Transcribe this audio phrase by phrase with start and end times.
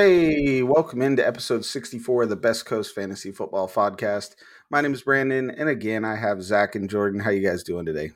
[0.00, 4.36] Hey, welcome into episode 64 of the Best Coast Fantasy Football Podcast.
[4.70, 7.18] My name is Brandon, and again, I have Zach and Jordan.
[7.18, 8.12] How you guys doing today?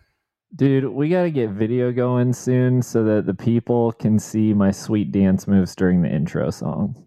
[0.54, 4.70] Dude, we got to get video going soon so that the people can see my
[4.70, 7.04] sweet dance moves during the intro song.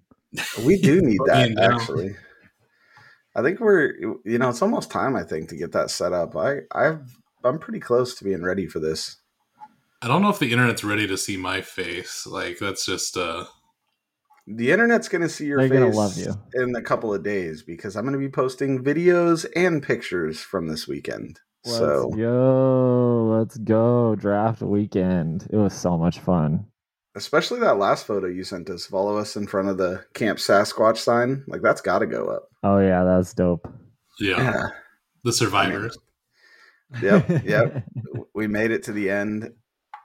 [0.66, 2.18] We do need that, actually.
[3.34, 6.36] I think we're, you know, it's almost time, I think, to get that set up.
[6.36, 9.22] I, I've, I'm pretty close to being ready for this.
[10.02, 12.28] I don't know if the internet's ready to see my face.
[12.28, 13.46] Like, that's just, uh,
[14.48, 16.34] the internet's going to see your They're face gonna love you.
[16.54, 20.68] in a couple of days because I'm going to be posting videos and pictures from
[20.68, 21.40] this weekend.
[21.66, 24.16] Let's so yo, Let's go.
[24.16, 25.48] Draft weekend.
[25.50, 26.66] It was so much fun.
[27.16, 30.98] especially that last photo you sent us, follow us in front of the Camp Sasquatch
[30.98, 31.44] sign.
[31.48, 32.50] Like that's got to go up.
[32.64, 33.68] Oh, yeah, that's dope.
[34.20, 34.68] yeah, Yeah.
[35.24, 35.98] the survivors.
[37.02, 37.44] Yep.
[37.46, 37.84] Yep.
[38.36, 39.52] we made it to the end.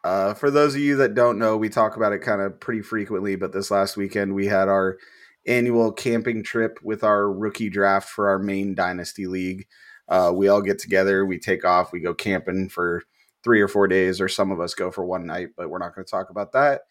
[0.02, 2.82] Uh, for those of you that don't know, we talk about it kind of pretty
[2.82, 4.98] frequently, but this last weekend we had our
[5.46, 9.66] annual camping trip with our rookie draft for our main dynasty league.
[10.08, 13.02] Uh, we all get together, we take off, we go camping for
[13.42, 15.94] three or four days, or some of us go for one night, but we're not
[15.94, 16.82] going to talk about that.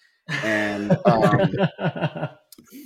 [0.44, 1.52] And um,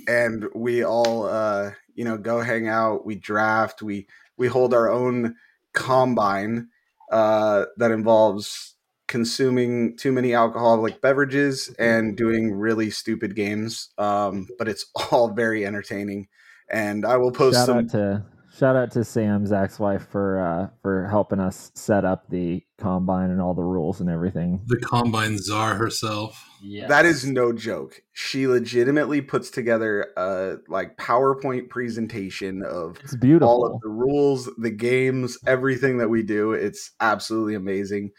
[0.08, 4.90] and we all uh you know go hang out we draft we we hold our
[4.90, 5.36] own
[5.72, 6.68] combine
[7.10, 8.74] uh that involves
[9.06, 15.66] consuming too many alcoholic beverages and doing really stupid games um but it's all very
[15.66, 16.26] entertaining
[16.70, 18.24] and i will post shout some out to
[18.56, 23.30] shout out to Sam, Zach's wife, for uh, for helping us set up the combine
[23.30, 24.60] and all the rules and everything.
[24.66, 26.48] The combine czar herself.
[26.62, 33.16] Yeah, that is no joke she legitimately puts together a like powerpoint presentation of it's
[33.16, 33.48] beautiful.
[33.48, 36.52] all of the rules, the games, everything that we do.
[36.52, 38.12] It's absolutely amazing.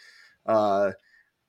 [0.46, 0.92] Uh,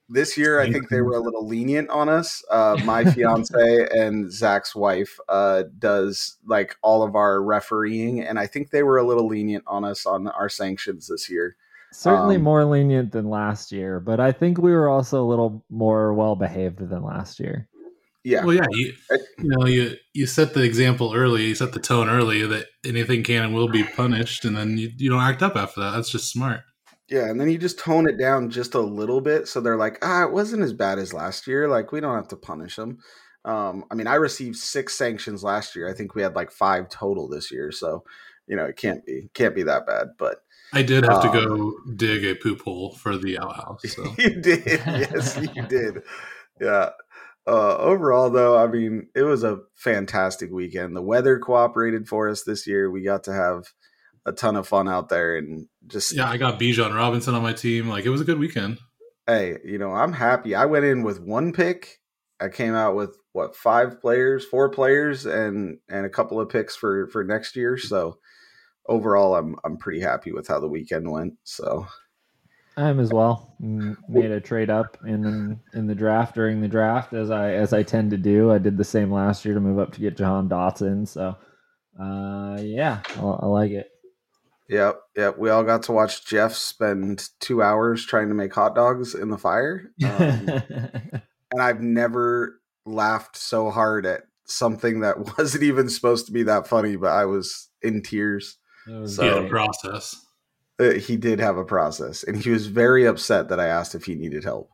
[0.08, 2.44] this year, I think they were a little lenient on us.
[2.50, 8.46] Uh, my fiance and Zach's wife uh, does like all of our refereeing, and I
[8.46, 11.56] think they were a little lenient on us on our sanctions this year.
[11.92, 15.64] Certainly Um, more lenient than last year, but I think we were also a little
[15.70, 17.68] more well behaved than last year.
[18.22, 18.92] Yeah, Well, yeah, you,
[19.38, 23.22] you know, you you set the example early, you set the tone early that anything
[23.22, 25.92] can and will be punished, and then you, you don't act up after that.
[25.92, 26.62] That's just smart.
[27.08, 29.98] Yeah, and then you just tone it down just a little bit, so they're like,
[30.02, 31.68] ah, it wasn't as bad as last year.
[31.68, 32.98] Like we don't have to punish them.
[33.44, 35.88] Um, I mean, I received six sanctions last year.
[35.88, 38.02] I think we had like five total this year, so
[38.48, 40.08] you know it can't be can't be that bad.
[40.18, 40.38] But
[40.72, 43.82] I did have to Um, go dig a poop hole for the outhouse.
[43.86, 46.02] So you did, yes, you did.
[46.60, 46.90] Yeah.
[47.46, 50.96] Uh, overall, though, I mean, it was a fantastic weekend.
[50.96, 52.90] The weather cooperated for us this year.
[52.90, 53.66] We got to have
[54.26, 57.52] a ton of fun out there, and just yeah, I got Bijan Robinson on my
[57.52, 57.88] team.
[57.88, 58.78] Like it was a good weekend.
[59.26, 60.54] hey, you know, I'm happy.
[60.54, 62.00] I went in with one pick.
[62.38, 66.76] I came out with what five players, four players, and and a couple of picks
[66.76, 67.78] for for next year.
[67.78, 68.18] So
[68.86, 71.34] overall, I'm I'm pretty happy with how the weekend went.
[71.44, 71.86] So
[72.76, 73.54] I am as well.
[73.58, 77.82] Made a trade up in in the draft during the draft, as I as I
[77.82, 78.52] tend to do.
[78.52, 81.08] I did the same last year to move up to get Jahan Dotson.
[81.08, 81.36] So,
[81.98, 83.88] uh, yeah, I, I like it.
[84.68, 85.38] Yep, yep.
[85.38, 89.30] We all got to watch Jeff spend two hours trying to make hot dogs in
[89.30, 90.10] the fire, um,
[91.52, 96.66] and I've never laughed so hard at something that wasn't even supposed to be that
[96.66, 98.58] funny, but I was in tears.
[98.88, 100.16] It was So- He had a process.
[100.78, 104.04] Uh, he did have a process, and he was very upset that I asked if
[104.04, 104.70] he needed help.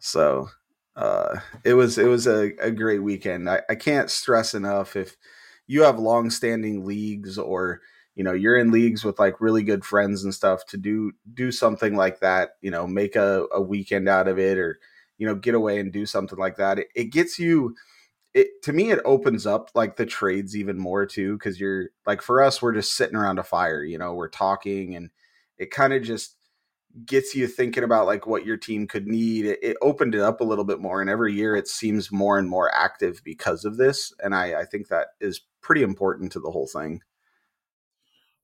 [0.00, 0.48] So
[0.96, 3.48] uh, it was it was a, a great weekend.
[3.48, 5.16] I, I can't stress enough if
[5.66, 7.80] you have long standing leagues or
[8.14, 11.52] you know you're in leagues with like really good friends and stuff to do do
[11.52, 14.78] something like that you know make a, a weekend out of it or
[15.18, 16.78] you know get away and do something like that.
[16.78, 17.76] It, it gets you
[18.34, 22.22] it to me it opens up like the trades even more too because you're like
[22.22, 25.10] for us we're just sitting around a fire you know we're talking and
[25.58, 26.36] it kind of just
[27.06, 29.46] gets you thinking about like what your team could need.
[29.46, 32.38] It, it opened it up a little bit more and every year it seems more
[32.38, 36.40] and more active because of this and i i think that is pretty important to
[36.40, 37.00] the whole thing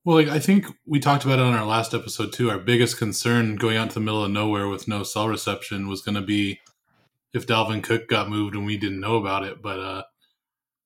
[0.07, 2.49] Well, like I think we talked about it on our last episode too.
[2.49, 6.01] Our biggest concern going out to the middle of nowhere with no cell reception was
[6.01, 6.61] going to be
[7.33, 9.61] if Dalvin Cook got moved and we didn't know about it.
[9.61, 10.03] But uh,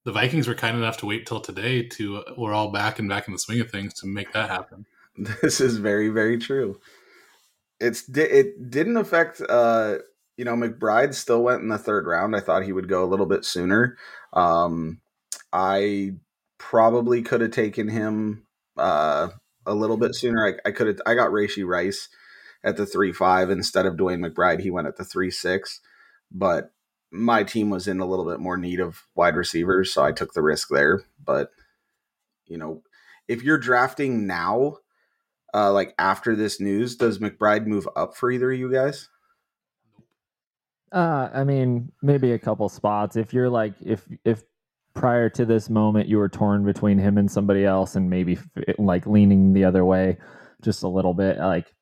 [0.04, 3.08] the Vikings were kind enough to wait till today to uh, we're all back and
[3.08, 4.86] back in the swing of things to make that happen.
[5.40, 6.80] This is very, very true.
[7.78, 9.40] It's it didn't affect.
[9.48, 9.98] uh
[10.36, 12.34] You know, McBride still went in the third round.
[12.34, 13.98] I thought he would go a little bit sooner.
[14.32, 15.00] Um
[15.52, 16.16] I
[16.58, 18.41] probably could have taken him
[18.76, 19.28] uh
[19.66, 20.46] a little bit sooner.
[20.46, 21.00] I, I could have.
[21.06, 22.08] I got Rashee Rice
[22.64, 24.60] at the three five instead of DeWayne McBride.
[24.60, 25.80] He went at the three six,
[26.30, 26.72] but
[27.10, 30.32] my team was in a little bit more need of wide receivers, so I took
[30.32, 31.02] the risk there.
[31.24, 31.50] But
[32.46, 32.82] you know,
[33.28, 34.78] if you're drafting now,
[35.54, 39.08] uh, like after this news, does McBride move up for either of you guys?
[40.90, 43.16] Uh, I mean, maybe a couple spots.
[43.16, 44.42] If you're like, if if
[44.94, 48.38] prior to this moment you were torn between him and somebody else, and maybe
[48.78, 50.18] like leaning the other way
[50.62, 51.74] just a little bit, like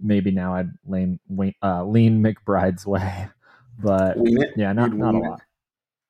[0.00, 1.18] maybe now I'd lean
[1.62, 3.28] uh, lean McBride's way,
[3.78, 4.16] but
[4.56, 5.40] yeah, not not a lot.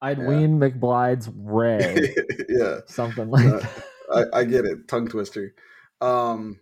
[0.01, 0.29] I'd yeah.
[0.29, 2.15] lean McBride's way.
[2.49, 3.67] yeah, something like uh,
[4.13, 5.55] I, I, get it, tongue twister.
[6.01, 6.59] Um,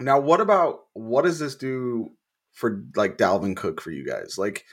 [0.00, 2.10] now what about what does this do
[2.52, 4.36] for like Dalvin Cook for you guys?
[4.36, 4.64] Like,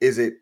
[0.00, 0.34] is it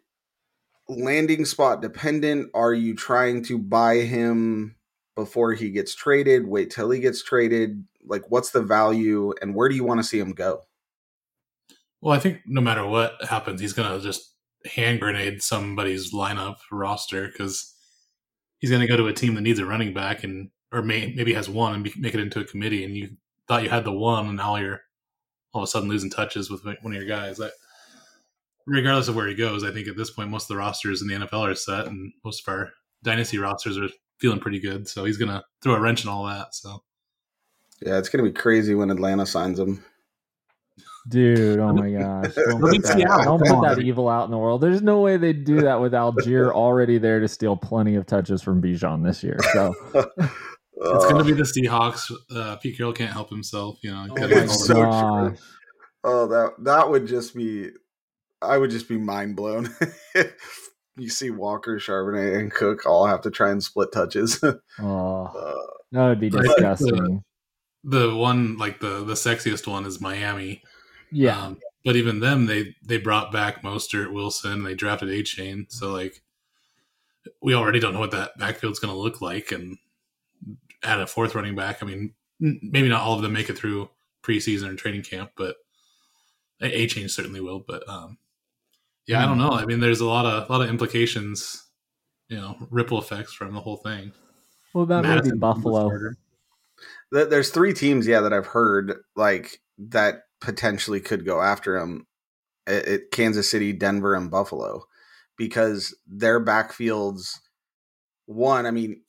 [0.90, 2.50] landing spot dependent?
[2.54, 4.76] Are you trying to buy him
[5.14, 6.46] before he gets traded?
[6.46, 7.84] Wait till he gets traded?
[8.04, 10.62] Like, what's the value and where do you want to see him go?
[12.00, 14.34] Well, I think no matter what happens, he's going to just
[14.64, 17.74] hand grenade somebody's lineup roster because
[18.58, 21.12] he's going to go to a team that needs a running back and or may,
[21.16, 22.84] maybe has one and make it into a committee.
[22.84, 23.16] And you
[23.48, 24.82] thought you had the one, and now you're
[25.52, 27.40] all of a sudden losing touches with one of your guys.
[28.66, 31.08] Regardless of where he goes, I think at this point most of the rosters in
[31.08, 32.70] the NFL are set, and most of our
[33.02, 34.86] dynasty rosters are feeling pretty good.
[34.86, 36.54] So he's gonna throw a wrench in all that.
[36.54, 36.82] So
[37.82, 39.82] yeah, it's gonna be crazy when Atlanta signs him.
[41.08, 42.34] Dude, oh my gosh.
[42.34, 44.60] Don't, put that, don't put that evil out in the world.
[44.60, 48.42] There's no way they'd do that with Allgeier already there to steal plenty of touches
[48.42, 49.38] from Bijan this year.
[49.52, 52.12] So it's going to be the Seahawks.
[52.34, 53.78] Uh, Pete Carroll can't help himself.
[53.82, 55.36] You know, oh it's so true.
[56.02, 57.70] Oh, that that would just be
[58.42, 59.74] I would just be mind blown.
[60.96, 64.42] you see Walker, Charbonnet, and Cook all have to try and split touches.
[64.78, 67.22] oh, uh, that would be disgusting.
[67.84, 70.62] The, the, one, like the the sexiest one, is Miami.
[71.10, 75.70] Yeah, um, but even them, they they brought back Mostert, Wilson, they drafted Achane.
[75.70, 76.22] So like,
[77.42, 79.78] we already don't know what that backfield's going to look like, and
[80.82, 81.82] add a fourth running back.
[81.82, 83.90] I mean, maybe not all of them make it through
[84.22, 85.56] preseason or training camp, but
[86.62, 87.60] Achane certainly will.
[87.66, 88.18] But um,
[89.10, 89.40] yeah, I don't hmm.
[89.40, 89.50] know.
[89.50, 91.66] I mean, there's a lot of a lot of implications,
[92.28, 94.12] you know, ripple effects from the whole thing.
[94.72, 95.90] Well, about Madison maybe Buffalo?
[97.10, 102.06] There's three teams, yeah, that I've heard like that potentially could go after him.
[102.68, 104.84] It, it, Kansas City, Denver, and Buffalo,
[105.36, 107.38] because their backfields.
[108.26, 109.02] One, I mean,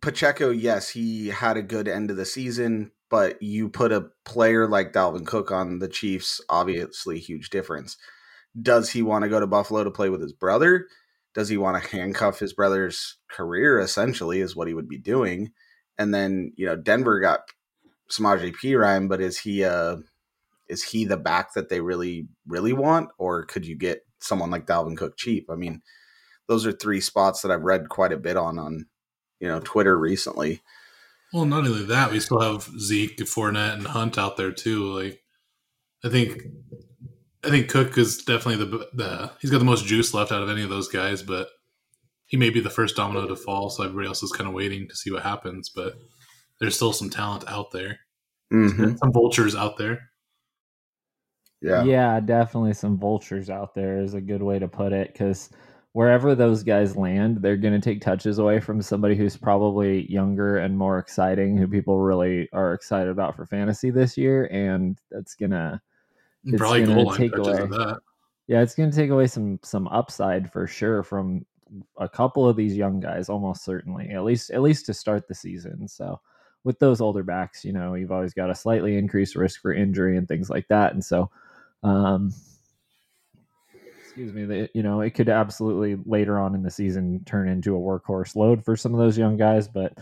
[0.00, 4.66] Pacheco, yes, he had a good end of the season, but you put a player
[4.66, 7.98] like Dalvin Cook on the Chiefs, obviously huge difference
[8.60, 10.86] does he want to go to Buffalo to play with his brother?
[11.34, 13.78] Does he want to handcuff his brother's career?
[13.78, 15.52] Essentially, is what he would be doing.
[15.98, 17.40] And then you know, Denver got
[18.10, 19.96] Samaje Perine, but is he uh
[20.68, 24.66] is he the back that they really really want, or could you get someone like
[24.66, 25.46] Dalvin Cook cheap?
[25.50, 25.82] I mean,
[26.48, 28.86] those are three spots that I've read quite a bit on on
[29.38, 30.62] you know Twitter recently.
[31.32, 34.92] Well, not only that, we still have Zeke, Fournette, and Hunt out there too.
[34.92, 35.22] Like,
[36.04, 36.42] I think
[37.42, 40.50] I think Cook is definitely the the he's got the most juice left out of
[40.50, 41.48] any of those guys, but
[42.26, 43.70] he may be the first domino to fall.
[43.70, 45.68] So everybody else is kind of waiting to see what happens.
[45.68, 45.94] But
[46.60, 48.00] there's still some talent out there,
[48.52, 48.96] mm-hmm.
[48.96, 50.10] some vultures out there.
[51.62, 55.50] Yeah, yeah, definitely some vultures out there is a good way to put it because
[55.92, 60.58] wherever those guys land, they're going to take touches away from somebody who's probably younger
[60.58, 65.34] and more exciting, who people really are excited about for fantasy this year, and that's
[65.34, 65.80] gonna
[66.44, 68.00] it's Probably goal line take away, that.
[68.46, 71.44] Yeah, it's going to take away some some upside for sure from
[71.98, 74.10] a couple of these young guys, almost certainly.
[74.10, 75.86] At least at least to start the season.
[75.86, 76.20] So
[76.64, 80.16] with those older backs, you know, you've always got a slightly increased risk for injury
[80.16, 80.92] and things like that.
[80.92, 81.30] And so,
[81.82, 82.34] um,
[84.02, 87.76] excuse me, the, you know, it could absolutely later on in the season turn into
[87.76, 89.68] a workhorse load for some of those young guys.
[89.68, 89.96] But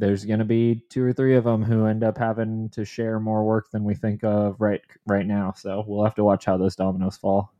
[0.00, 3.20] there's going to be two or three of them who end up having to share
[3.20, 5.52] more work than we think of right right now.
[5.56, 7.52] So we'll have to watch how those dominoes fall.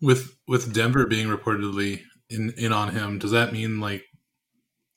[0.00, 2.00] With with Denver being reportedly
[2.30, 4.04] in in on him, does that mean like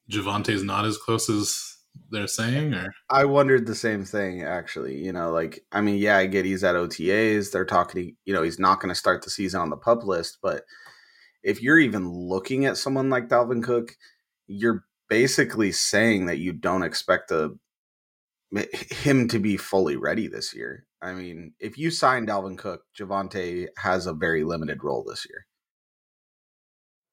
[0.09, 1.77] Javonte's not as close as
[2.09, 2.73] they're saying?
[2.73, 5.03] Or I wondered the same thing actually.
[5.03, 7.51] You know, like I mean, yeah, I get he's at OTAs.
[7.51, 8.15] They're talking.
[8.23, 10.63] You know, he's not going to start the season on the pup list, but
[11.43, 13.97] if you're even looking at someone like Dalvin Cook,
[14.47, 17.51] you're basically saying that you don't expect a,
[18.89, 20.87] him to be fully ready this year.
[21.03, 25.45] I mean, if you sign Dalvin Cook, Javonte has a very limited role this year.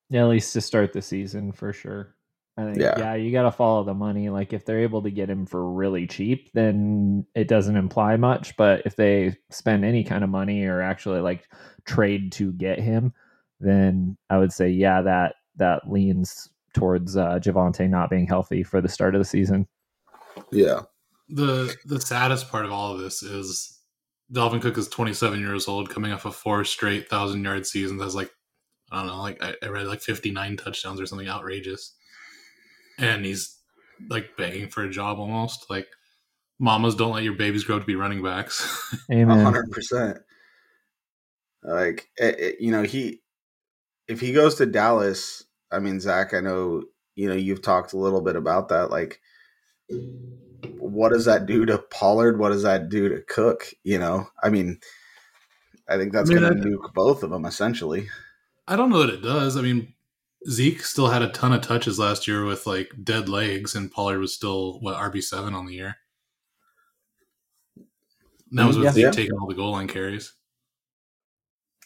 [0.09, 2.15] Yeah, at least to start the season for sure.
[2.57, 2.99] I think, yeah.
[2.99, 4.31] yeah, you got to follow the money.
[4.31, 8.57] Like, if they're able to get him for really cheap, then it doesn't imply much.
[8.57, 11.51] But if they spend any kind of money or actually like
[11.85, 13.13] trade to get him,
[13.61, 18.81] then I would say yeah that that leans towards uh, Javonte not being healthy for
[18.81, 19.67] the start of the season.
[20.53, 20.83] Yeah.
[21.29, 23.79] The the saddest part of all of this is
[24.33, 27.99] Dalvin Cook is 27 years old, coming off of four straight thousand yard season.
[27.99, 28.31] That's like
[28.93, 31.95] I don't know, like I, I read like 59 touchdowns or something outrageous,
[32.99, 33.57] and he's
[34.09, 35.67] like begging for a job almost.
[35.71, 35.87] Like
[36.59, 38.97] mamas don't let your babies grow up to be running backs.
[39.13, 39.45] Amen.
[39.45, 40.19] hundred percent.
[41.63, 43.21] Like it, it- you know, he
[44.09, 46.85] if he goes to Dallas, I mean, Zach, I know
[47.15, 48.91] you know you've talked a little bit about that.
[48.91, 49.21] Like,
[50.79, 52.39] what does that do to Pollard?
[52.39, 53.73] What does that do to Cook?
[53.85, 54.81] You know, I mean,
[55.89, 58.09] I think that's I mean, going to nuke both of them essentially.
[58.69, 59.57] I don't know that it does.
[59.57, 59.95] I mean,
[60.49, 64.19] Zeke still had a ton of touches last year with like dead legs, and Pollard
[64.21, 65.97] was still what RB seven on the year.
[68.51, 68.93] And that mm, was with Yeah.
[68.93, 69.11] Zeke Yeah.
[69.11, 70.33] taking all the goal line carries.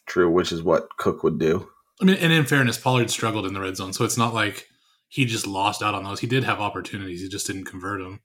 [0.06, 1.68] True, which is what Cook would do.
[2.00, 4.68] I mean, and in fairness, Pollard struggled in the red zone, so it's not like
[5.08, 6.20] he just lost out on those.
[6.20, 8.20] He did have opportunities; he just didn't convert them.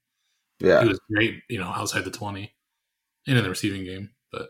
[0.60, 2.56] Yeah, He was great, you know, outside the twenty
[3.28, 4.12] and in the receiving game.
[4.32, 4.50] But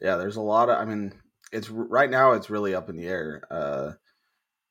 [0.00, 0.16] yeah.
[0.16, 0.78] There's a lot of.
[0.78, 1.12] I mean,
[1.52, 2.32] it's right now.
[2.32, 3.42] It's really up in the air.
[3.50, 3.92] Uh,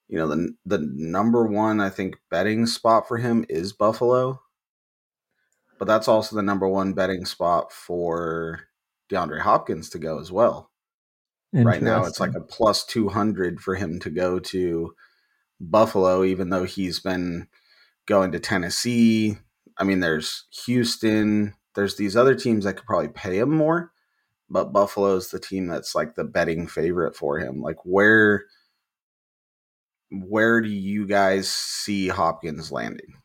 [0.07, 4.39] you know, the the number one I think betting spot for him is Buffalo,
[5.77, 8.61] but that's also the number one betting spot for
[9.11, 10.71] DeAndre Hopkins to go as well.
[11.63, 14.93] Right now, it's like a plus two hundred for him to go to
[15.61, 17.47] Buffalo, even though he's been
[18.05, 19.37] going to Tennessee.
[19.77, 21.53] I mean, there's Houston.
[21.75, 23.91] There's these other teams that could probably pay him more,
[24.49, 27.61] but Buffalo's the team that's like the betting favorite for him.
[27.61, 28.45] Like where
[30.11, 33.15] where do you guys see Hopkins landing?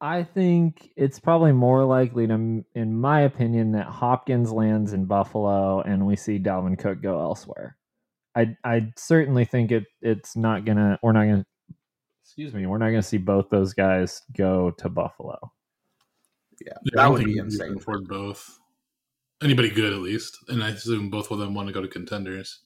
[0.00, 5.80] I think it's probably more likely to, in my opinion, that Hopkins lands in Buffalo
[5.80, 7.76] and we see Dalvin Cook go elsewhere.
[8.34, 11.46] I I certainly think it it's not gonna we're not gonna
[12.22, 15.38] excuse me we're not gonna see both those guys go to Buffalo.
[16.60, 17.76] Yeah, Yeah, I that would be you can insane.
[17.78, 18.58] afford both.
[19.42, 22.60] Anybody good, at least, and I assume both of them want to go to contenders.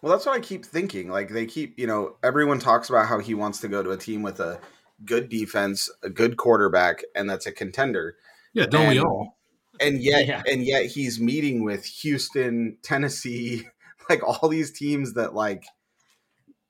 [0.00, 1.08] Well, that's what I keep thinking.
[1.08, 3.96] Like they keep, you know, everyone talks about how he wants to go to a
[3.96, 4.60] team with a
[5.04, 8.16] good defense, a good quarterback, and that's a contender.
[8.52, 9.38] Yeah, don't we And- all?
[9.80, 10.42] And yet, Yeah.
[10.46, 13.68] and yet, he's meeting with Houston, Tennessee,
[14.10, 15.64] like all these teams that like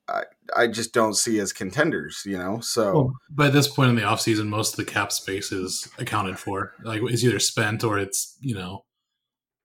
[0.08, 0.22] I,
[0.56, 2.22] I just don't see as contenders.
[2.26, 5.52] You know, so Well, by this point in the offseason, most of the cap space
[5.52, 6.72] is accounted for.
[6.82, 8.84] Like it's either spent or it's you know,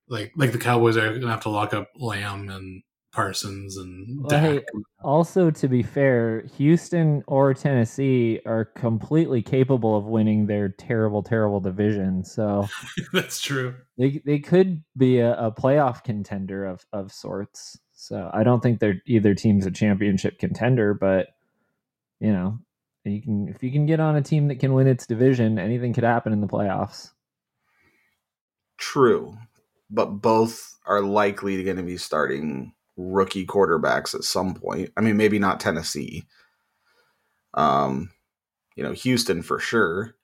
[0.08, 2.82] like like the Cowboys are gonna have to lock up Lamb and
[3.14, 4.64] Parsons and Well, hey,
[5.02, 11.60] Also, to be fair, Houston or Tennessee are completely capable of winning their terrible, terrible
[11.60, 12.24] division.
[12.24, 12.66] So
[13.12, 13.76] That's true.
[13.96, 17.78] they they could be a, a playoff contender of of sorts.
[17.92, 21.28] So I don't think they're either team's a championship contender, but
[22.18, 22.58] you know,
[23.04, 25.92] you can if you can get on a team that can win its division, anything
[25.92, 27.10] could happen in the playoffs.
[28.76, 29.38] true.
[29.88, 34.90] But both are likely going to be starting rookie quarterbacks at some point.
[34.96, 36.24] I mean, maybe not Tennessee.
[37.54, 38.10] Um,
[38.76, 40.14] you know, Houston for sure.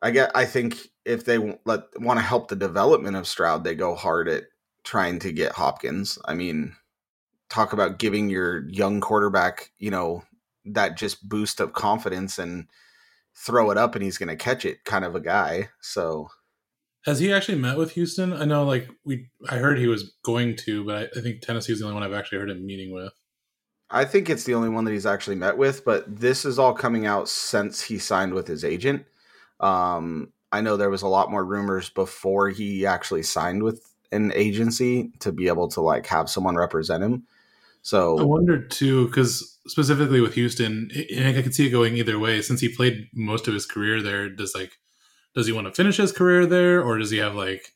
[0.00, 0.30] I get.
[0.34, 4.28] I think if they let want to help the development of Stroud, they go hard
[4.28, 4.44] at
[4.84, 6.18] trying to get Hopkins.
[6.24, 6.74] I mean,
[7.48, 10.24] talk about giving your young quarterback, you know,
[10.64, 12.66] that just boost of confidence and
[13.34, 15.68] throw it up and he's going to catch it kind of a guy.
[15.80, 16.28] So,
[17.04, 18.32] Has he actually met with Houston?
[18.32, 21.80] I know, like we, I heard he was going to, but I, I think Tennessee's
[21.80, 23.12] the only one I've actually heard him meeting with.
[23.90, 26.72] I think it's the only one that he's actually met with, but this is all
[26.72, 29.04] coming out since he signed with his agent.
[29.60, 34.32] Um, I know there was a lot more rumors before he actually signed with an
[34.34, 37.24] agency to be able to like have someone represent him.
[37.82, 41.96] So I So wondered too, because specifically with Houston, and I could see it going
[41.96, 42.40] either way.
[42.42, 44.78] Since he played most of his career there, does like,
[45.34, 47.74] does he want to finish his career there, or does he have like,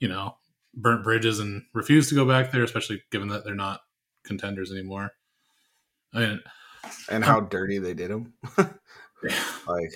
[0.00, 0.36] you know,
[0.74, 2.62] burnt bridges and refuse to go back there?
[2.62, 3.80] Especially given that they're not
[4.24, 5.10] contenders anymore.
[6.14, 6.40] I mean,
[7.10, 8.32] and how dirty they did him.
[9.66, 9.92] like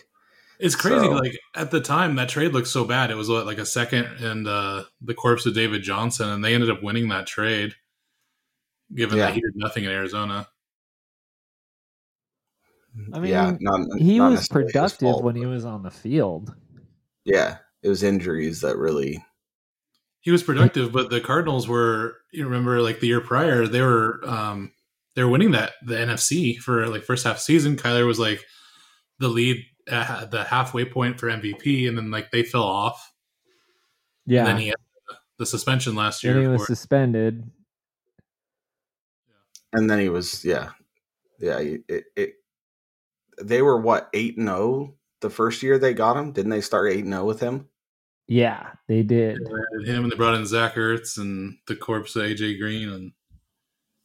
[0.58, 1.04] It's crazy.
[1.06, 3.10] So- Like at the time, that trade looked so bad.
[3.10, 6.54] It was what, like a second and uh, the corpse of David Johnson, and they
[6.54, 7.74] ended up winning that trade,
[8.94, 9.26] given Yeah.
[9.26, 10.48] that he did nothing in Arizona.
[13.12, 16.52] I mean, yeah, not, He not was productive fault, when he was on the field.
[17.24, 19.24] Yeah, it was injuries that really.
[20.20, 22.16] He was productive, but the Cardinals were.
[22.32, 24.72] You remember, like the year prior, they were um,
[25.16, 27.76] they were winning that the NFC for like first half season.
[27.76, 28.44] Kyler was like
[29.18, 33.12] the lead at the halfway point for MVP, and then like they fell off.
[34.26, 34.76] Yeah, And then he had
[35.38, 36.34] the suspension last year.
[36.34, 37.50] And he was for- suspended.
[39.72, 40.70] and then he was yeah,
[41.38, 41.58] yeah.
[41.58, 42.34] It, it
[43.42, 46.32] they were what eight and zero the first year they got him.
[46.32, 47.68] Didn't they start eight and zero with him?
[48.26, 49.38] Yeah, they did.
[49.84, 53.12] him and they brought in Zach Ertz and the corpse of AJ Green and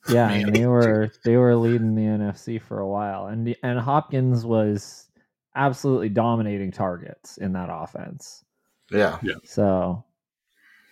[0.10, 0.46] Yeah, Man.
[0.48, 5.08] and they were they were leading the NFC for a while, and and Hopkins was
[5.56, 8.44] absolutely dominating targets in that offense.
[8.92, 9.36] Yeah, yeah.
[9.44, 10.04] So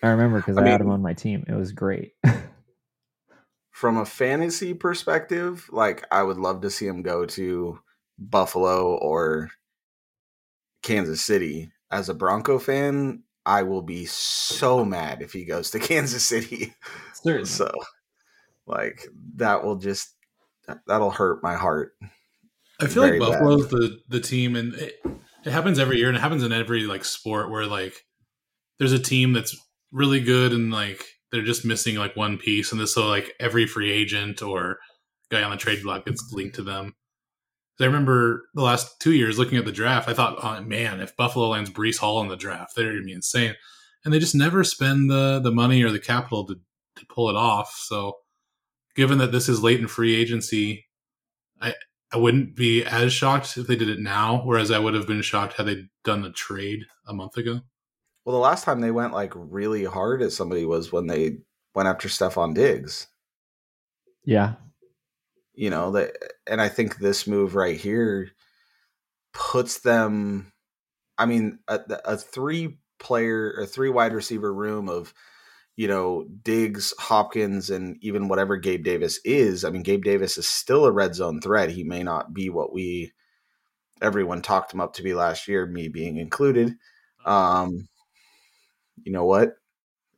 [0.03, 1.43] I remember because I I, had him on my team.
[1.47, 2.13] It was great.
[3.71, 7.79] from a fantasy perspective, like I would love to see him go to
[8.19, 9.49] Buffalo or
[10.83, 11.71] Kansas City.
[11.91, 16.75] As a Bronco fan, I will be so mad if he goes to Kansas City.
[17.13, 17.45] Certainly.
[17.45, 17.71] so,
[18.67, 20.13] like that will just
[20.87, 21.93] that'll hurt my heart.
[22.79, 23.39] I feel Very like bad.
[23.39, 24.95] Buffalo's the the team, and it,
[25.45, 27.93] it happens every year, and it happens in every like sport where like
[28.79, 29.55] there's a team that's
[29.91, 33.65] really good, and like they're just missing like one piece, and this so like every
[33.65, 34.79] free agent or
[35.29, 36.95] guy on the trade block gets linked to them.
[37.77, 40.99] 'Cause I remember the last two years looking at the draft, I thought, oh man,
[40.99, 43.55] if Buffalo lands Breece Hall in the draft, they're gonna be insane,
[44.05, 46.55] and they just never spend the the money or the capital to
[46.97, 47.73] to pull it off.
[47.75, 48.17] So,
[48.95, 50.87] given that this is late in free agency,
[52.13, 55.23] I wouldn't be as shocked if they did it now, whereas I would have been
[55.23, 57.61] shocked had they done the trade a month ago.
[58.23, 61.37] Well, the last time they went like really hard at somebody was when they
[61.73, 63.07] went after Stefon Diggs.
[64.25, 64.53] yeah,
[65.53, 66.13] you know that
[66.47, 68.31] and i think this move right here
[69.33, 70.51] puts them
[71.17, 75.13] i mean a, a three player a three wide receiver room of
[75.75, 80.47] you know diggs hopkins and even whatever gabe davis is i mean gabe davis is
[80.47, 81.69] still a red zone threat.
[81.69, 83.11] He may not be what we
[84.01, 86.75] everyone talked him up to be last year me being included.
[87.25, 87.87] Um
[89.03, 89.55] you know what?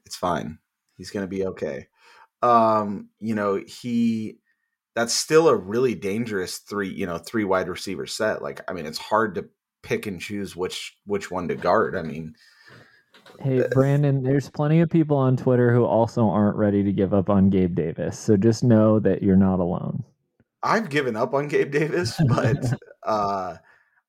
[0.06, 0.60] It's fine.
[0.98, 1.88] He's gonna be okay.
[2.42, 4.40] Um you know he
[4.96, 8.42] that's still a really dangerous three, you know, three wide receiver set.
[8.42, 9.50] Like, I mean, it's hard to
[9.84, 11.96] pick and choose which which one to guard.
[11.96, 12.34] I mean,
[13.40, 17.30] Hey, Brandon, there's plenty of people on Twitter who also aren't ready to give up
[17.30, 18.18] on Gabe Davis.
[18.18, 20.04] So just know that you're not alone.
[20.64, 22.58] I've given up on Gabe Davis, but
[23.04, 23.58] uh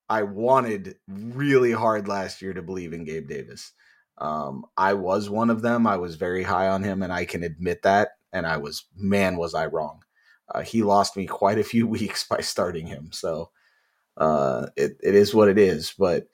[0.09, 3.73] I wanted really hard last year to believe in Gabe Davis.
[4.19, 5.87] Um, I was one of them.
[5.87, 8.11] I was very high on him, and I can admit that.
[8.33, 10.03] And I was, man, was I wrong.
[10.49, 13.11] Uh, he lost me quite a few weeks by starting him.
[13.13, 13.51] So
[14.17, 15.95] uh, it, it is what it is.
[15.99, 16.29] But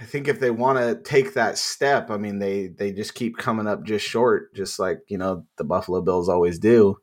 [0.00, 3.36] I think if they want to take that step, I mean, they they just keep
[3.36, 6.98] coming up just short, just like you know the Buffalo Bills always do.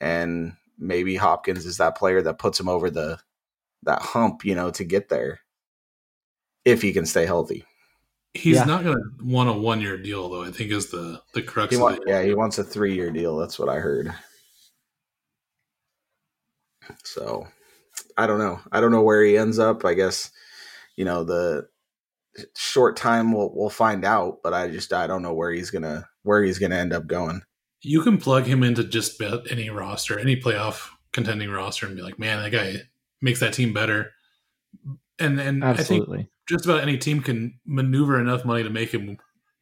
[0.00, 3.18] And maybe Hopkins is that player that puts him over the
[3.84, 5.40] that hump, you know, to get there
[6.64, 7.64] if he can stay healthy.
[8.34, 8.64] He's Yeah.
[8.64, 10.42] not going to want a one year deal, though.
[10.42, 11.70] I think is the the crux.
[11.70, 12.04] He of want, it.
[12.06, 13.36] yeah, he wants a three year deal.
[13.36, 14.12] That's what I heard.
[17.04, 17.46] So
[18.16, 18.60] I don't know.
[18.70, 19.84] I don't know where he ends up.
[19.84, 20.30] I guess
[20.96, 21.68] you know the
[22.54, 24.38] short time we'll we'll find out.
[24.42, 27.42] But I just I don't know where he's gonna where he's gonna end up going.
[27.80, 32.02] You can plug him into just about any roster, any playoff contending roster, and be
[32.02, 32.82] like, man, that guy
[33.20, 34.12] makes that team better.
[35.18, 36.08] And and I think
[36.48, 39.16] just about any team can maneuver enough money to make him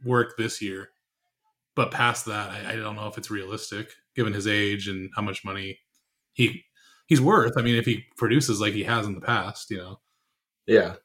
[0.04, 0.90] work this year.
[1.76, 5.22] But past that, I, I don't know if it's realistic given his age and how
[5.22, 5.78] much money
[6.32, 6.64] he
[7.10, 7.58] he's worth.
[7.58, 10.00] I mean, if he produces like he has in the past, you know.
[10.66, 10.96] Yeah.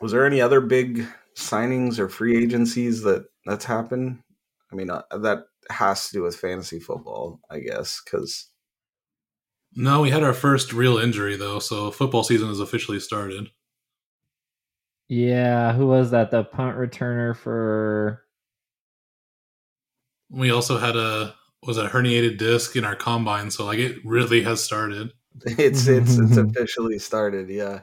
[0.00, 4.22] Was there any other big signings or free agencies that that's happened?
[4.72, 8.50] I mean, uh, that has to do with fantasy football, I guess, because
[9.74, 13.50] No, we had our first real injury though, so football season has officially started.
[15.08, 16.30] Yeah, who was that?
[16.32, 18.24] The punt returner for
[20.30, 24.42] We also had a was a herniated disc in our combine, so like it really
[24.42, 25.12] has started.
[25.44, 27.48] it's it's it's officially started.
[27.48, 27.80] Yeah.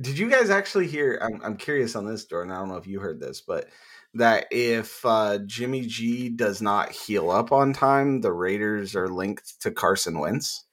[0.00, 1.18] Did you guys actually hear?
[1.22, 2.52] I'm I'm curious on this, Jordan.
[2.52, 3.68] I don't know if you heard this, but
[4.14, 9.60] that if uh, Jimmy G does not heal up on time, the Raiders are linked
[9.62, 10.64] to Carson Wentz.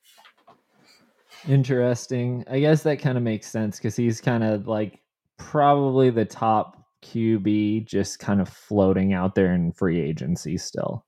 [1.47, 2.43] interesting.
[2.49, 5.01] I guess that kind of makes sense because he's kind of like
[5.37, 11.05] probably the top QB, just kind of floating out there in free agency still.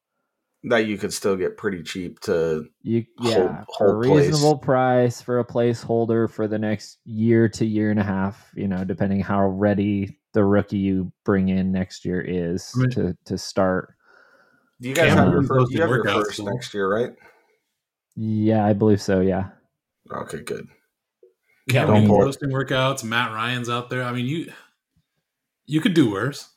[0.63, 4.27] That you could still get pretty cheap to You Hold- yeah, a hold place.
[4.27, 8.67] reasonable price for a placeholder for the next year to year and a half, you
[8.67, 13.17] know, depending how ready the rookie you bring in next year is I mean- to
[13.25, 13.93] to start.
[14.81, 17.11] Do you guys Cameron have your first, you have your first so- next year, right?
[18.15, 19.21] Yeah, I believe so.
[19.21, 19.49] Yeah.
[20.11, 20.67] Okay, good.
[21.67, 23.03] Yeah, Don't we pull posting workouts.
[23.03, 24.03] Matt Ryan's out there.
[24.03, 24.51] I mean, you
[25.67, 26.49] you could do worse.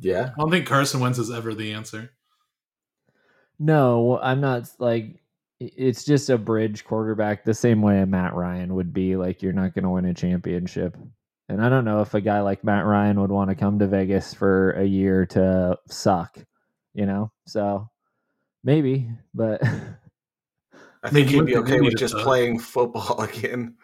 [0.00, 0.30] Yeah.
[0.36, 2.10] I don't think Carson Wentz is ever the answer.
[3.58, 5.20] No, I'm not like
[5.58, 9.54] it's just a bridge quarterback the same way a Matt Ryan would be like you're
[9.54, 10.96] not going to win a championship.
[11.48, 13.86] And I don't know if a guy like Matt Ryan would want to come to
[13.86, 16.36] Vegas for a year to suck,
[16.92, 17.30] you know?
[17.46, 17.88] So
[18.64, 19.62] maybe, but
[21.02, 22.22] I think he'd be okay with just suck.
[22.24, 23.76] playing football again.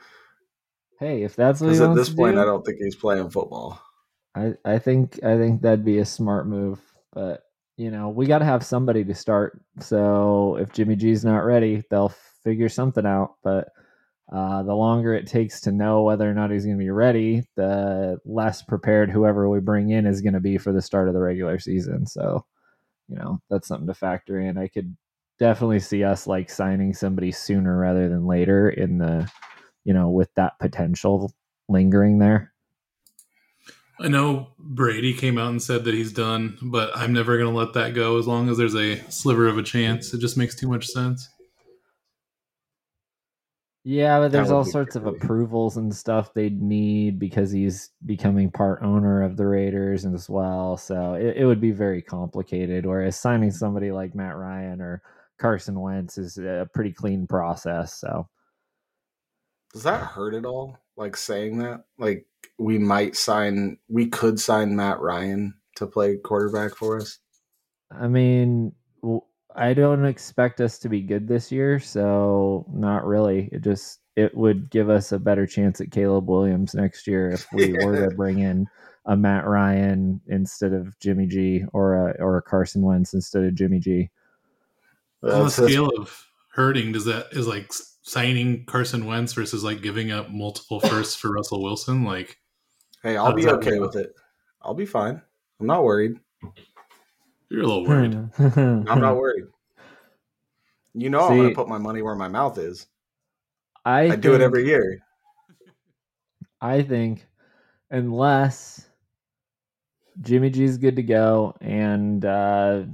[0.99, 2.79] hey, if that's what he Because at wants this to point, do, I don't think
[2.79, 3.81] he's playing football.
[4.35, 6.81] I, I think I think that'd be a smart move,
[7.13, 7.43] but
[7.77, 9.61] you know we got to have somebody to start.
[9.81, 12.15] So if Jimmy G's not ready, they'll
[12.45, 13.35] figure something out.
[13.43, 13.69] But
[14.33, 17.45] uh, the longer it takes to know whether or not he's going to be ready,
[17.57, 21.15] the less prepared whoever we bring in is going to be for the start of
[21.15, 22.07] the regular season.
[22.07, 22.45] So
[23.09, 24.57] you know that's something to factor in.
[24.57, 24.97] I could
[25.39, 29.31] definitely see us like signing somebody sooner rather than later in the
[29.85, 31.33] you know with that potential
[31.69, 32.52] lingering there.
[34.01, 37.57] I know Brady came out and said that he's done, but I'm never going to
[37.57, 40.13] let that go as long as there's a sliver of a chance.
[40.13, 41.29] It just makes too much sense.
[43.85, 48.49] Yeah, but there's all be sorts of approvals and stuff they'd need because he's becoming
[48.51, 50.77] part owner of the Raiders as well.
[50.77, 52.87] So it, it would be very complicated.
[52.87, 55.03] Whereas signing somebody like Matt Ryan or
[55.39, 57.99] Carson Wentz is a pretty clean process.
[57.99, 58.29] So
[59.73, 60.79] Does that hurt at all?
[60.97, 61.85] Like saying that?
[61.99, 62.27] Like
[62.59, 67.19] we might sign, we could sign Matt Ryan to play quarterback for us.
[67.91, 68.73] I mean,
[69.55, 73.49] I don't expect us to be good this year, so not really.
[73.53, 77.47] It just it would give us a better chance at Caleb Williams next year if
[77.53, 78.67] we were to bring in
[79.07, 83.55] a Matt Ryan instead of Jimmy G or a or a Carson Wentz instead of
[83.55, 84.11] Jimmy G.
[85.23, 89.33] On the That's- that's- scale of hurting, does that is like s- signing Carson Wentz
[89.33, 92.05] versus like giving up multiple firsts for Russell Wilson?
[92.05, 92.39] Like,
[93.03, 94.13] hey, I'll be okay with it.
[94.61, 95.21] I'll be fine.
[95.61, 96.19] I'm not worried.
[97.49, 98.15] you're a little worried.
[98.37, 98.85] Hmm.
[98.89, 99.45] I'm not worried.
[100.95, 102.87] You know, I'm going to put my money where my mouth is.
[103.85, 105.01] I, I do it every year.
[106.61, 107.27] I think
[107.91, 108.87] unless
[110.21, 112.85] Jimmy G's good to go and uh,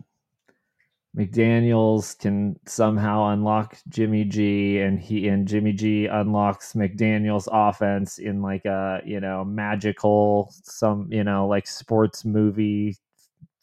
[1.16, 8.42] McDaniels can somehow unlock Jimmy G and he and Jimmy G unlocks McDaniels offense in
[8.42, 12.96] like a, you know, magical some, you know, like sports movie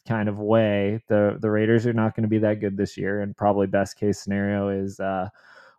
[0.06, 1.02] kind of way.
[1.08, 3.98] The the Raiders are not going to be that good this year and probably best
[3.98, 5.28] case scenario is uh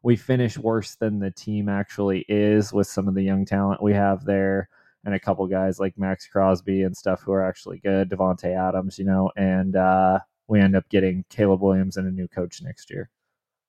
[0.03, 3.93] we finish worse than the team actually is with some of the young talent we
[3.93, 4.69] have there
[5.05, 8.99] and a couple guys like Maxx Crosby and stuff who are actually good, Davante Adams,
[8.99, 12.89] you know, and uh, we end up getting Caleb Williams and a new coach next
[12.89, 13.09] year.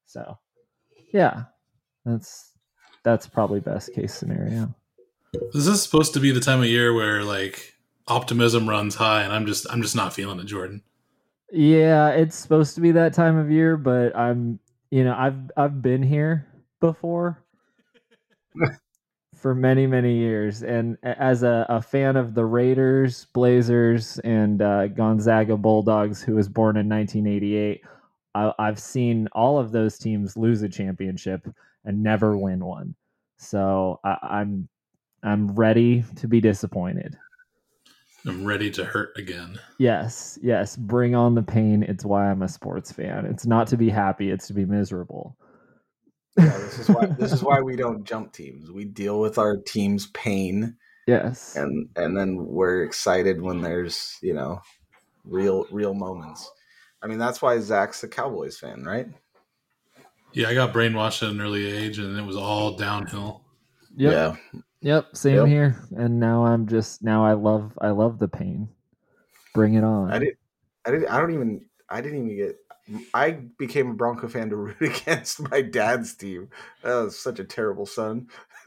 [0.07, 0.39] So,
[1.13, 1.45] yeah,
[2.05, 2.53] that's
[3.03, 4.75] that's probably best case scenario.
[5.33, 7.75] This Is this supposed to be the time of year where like
[8.07, 10.83] optimism runs high, and I'm just I'm just not feeling it, Jordan.
[11.51, 14.59] Yeah, it's supposed to be that time of year, but I'm,
[14.91, 16.47] you know, I've I've been here
[16.81, 17.43] before
[19.39, 24.89] for many many years, and as a, a fan of the Raiders, Blazers, and uh,
[24.89, 27.83] Gonzaga Bulldogs, who was born in 1988,
[28.35, 31.47] I, I've seen all of those teams lose a championship
[31.85, 32.95] and never win one.
[33.37, 34.69] So I, I'm
[35.23, 37.17] I'm ready to be disappointed.
[38.27, 39.59] I'm ready to hurt again.
[39.79, 40.77] Yes, yes.
[40.77, 41.83] Bring on the pain.
[41.85, 43.25] It's why I'm a sports fan.
[43.27, 45.37] It's not to be happy, it's to be miserable.
[46.37, 48.71] Yeah, this is why this is why we don't jump teams.
[48.71, 50.77] We deal with our team's pain
[51.09, 51.57] yes.
[51.57, 54.61] and and then we're excited when there's, you know,
[55.25, 56.49] real real moments.
[57.03, 59.09] I mean, that's why Zach's a Cowboys fan, right?
[60.33, 63.43] Yeah, I got brainwashed at an early age, and it was all downhill.
[63.97, 64.13] Yep.
[64.13, 64.61] Yeah.
[64.81, 65.17] Yep.
[65.17, 65.47] Same Yep.
[65.47, 65.85] here.
[65.97, 68.69] And now I'm just now I love I love the pain.
[69.55, 70.13] Bring it on.
[70.13, 70.37] I did
[70.85, 72.57] I did I don't even I didn't even get
[73.15, 76.49] I became a Bronco fan to root against my dad's team.
[76.83, 78.29] That was such a terrible son.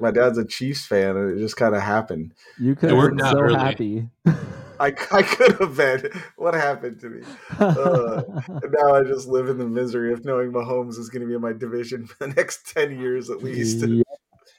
[0.00, 2.34] my dad's a Chiefs fan, and it just kind of happened.
[2.58, 3.54] you could It have been so early.
[3.58, 4.08] happy.
[4.78, 6.08] I, I could have been.
[6.36, 7.22] What happened to me?
[7.58, 11.28] Uh, And now I just live in the misery of knowing Mahomes is going to
[11.28, 13.80] be in my division for the next ten years at least.
[13.86, 14.06] Yep,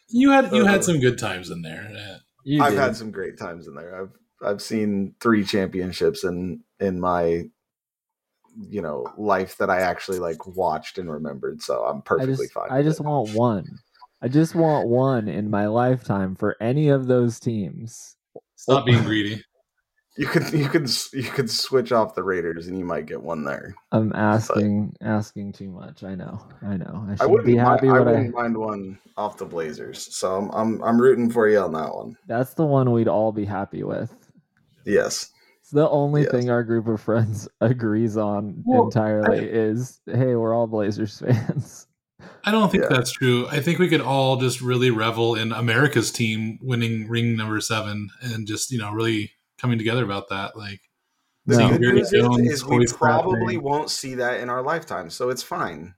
[0.10, 2.20] You had you Uh, had some good times in there.
[2.62, 4.00] I've had some great times in there.
[4.02, 4.12] I've
[4.48, 7.44] I've seen three championships in in my
[8.70, 11.62] you know life that I actually like watched and remembered.
[11.62, 12.72] So I'm I perfectly just fine.
[12.72, 13.06] I just it.
[13.06, 13.80] want one.
[14.22, 18.17] I just want one in my lifetime for any of those teams.
[18.56, 19.44] stop being greedy.
[20.17, 23.44] you could you could you could switch off the Raiders and you might get one
[23.44, 23.74] there.
[23.91, 26.04] I'm asking asking too much.
[26.04, 26.46] I know.
[26.62, 27.08] I know.
[27.10, 30.13] I I wouldn't be happy I I, wouldn't mind one off the Blazers.
[30.15, 32.17] So I'm I'm I'm rooting for you on that one.
[32.28, 34.13] That's the one we'd all be happy with.
[34.86, 35.32] Yes.
[35.71, 36.31] It's the only Yes.
[36.31, 41.88] thing our group of friends agrees on Well, entirely is hey, we're all Blazers fans.
[42.43, 42.89] I don't think Yeah.
[42.89, 43.47] that's true.
[43.47, 48.10] I think we could all just really revel in America's team winning ring number seven
[48.21, 50.57] and just, you know, really coming together about that.
[50.57, 50.81] Like,
[51.45, 51.69] The No.
[51.69, 53.57] good news is, Jones, is we probably Bradley.
[53.57, 55.95] won't see that in our lifetime, so it's fine.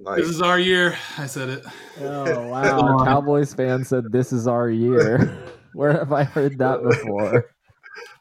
[0.00, 0.96] Like, this is our year.
[1.18, 1.66] I said it.
[2.00, 5.30] Oh wow, a Cowboys fan said this is our year.
[5.74, 7.50] Where have I heard that before?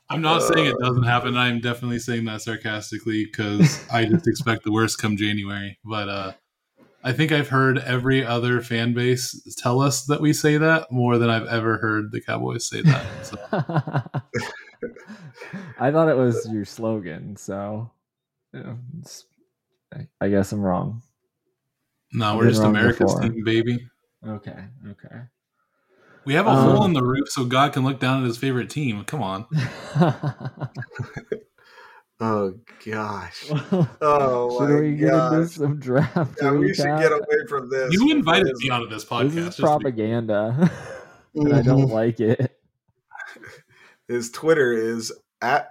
[0.09, 1.37] I'm not saying it Uh, doesn't happen.
[1.37, 5.77] I'm definitely saying that sarcastically because I just expect the worst come January.
[5.85, 6.31] But uh,
[7.03, 11.17] I think I've heard every other fan base tell us that we say that more
[11.17, 13.05] than I've ever heard the Cowboys say that.
[13.25, 13.37] So
[15.79, 17.91] I thought it was your slogan, so
[18.53, 18.75] yeah,
[20.21, 21.01] I- guess I'm wrong.
[22.13, 23.79] no, I've we're just America's team, baby.
[24.27, 24.57] Okay,
[24.89, 25.21] okay.
[26.25, 28.37] We have a Um, hole in the roof so God can look down at his
[28.37, 29.03] favorite team.
[29.05, 29.45] Come on.
[32.19, 32.53] oh
[32.85, 33.49] gosh.
[34.01, 36.37] Oh should my we get into some draft?
[36.41, 37.93] Yeah, we should get away from this.
[37.93, 39.29] You invited because me onto this podcast.
[39.29, 40.71] This is just to- propaganda,
[41.35, 41.91] and I don't Mhm.
[41.91, 42.55] like it.
[44.07, 45.69] His Twitter is at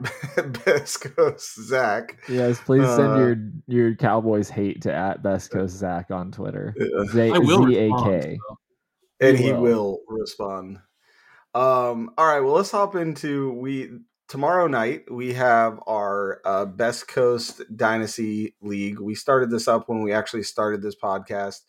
[0.64, 2.16] Best Coast Zach.
[2.28, 6.74] Yes, please send Uh, your your Cowboys hate to at Best Coast Zach on Twitter.
[7.12, 8.38] Z I will Z A respond, K.
[9.20, 9.62] and He he will.
[9.62, 10.00] will.
[10.09, 10.78] respond.
[11.54, 13.90] Um, all right, well, let's hop into we
[14.28, 15.11] tomorrow night.
[15.11, 19.00] We have our uh, Best Coast Dynasty League.
[19.00, 21.61] We started this up when we actually started this podcast.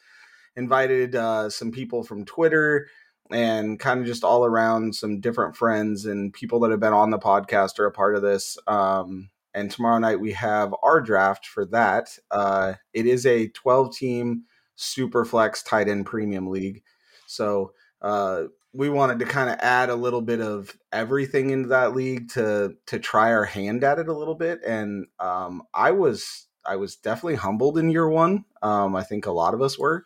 [0.56, 2.88] Invited uh, some people from Twitter
[3.32, 7.12] and kind of just all around some different friends and people that have been on
[7.12, 8.58] the podcast are a part of this.
[8.68, 12.18] Um, and tomorrow night we have our draft for that.
[12.32, 14.44] Uh, it is a 12 team
[14.76, 16.82] super flex tight end premium league.
[17.30, 21.96] So uh, we wanted to kind of add a little bit of everything into that
[21.96, 24.62] league to to try our hand at it a little bit.
[24.66, 28.46] And um, I was I was definitely humbled in year one.
[28.62, 30.06] Um, I think a lot of us were.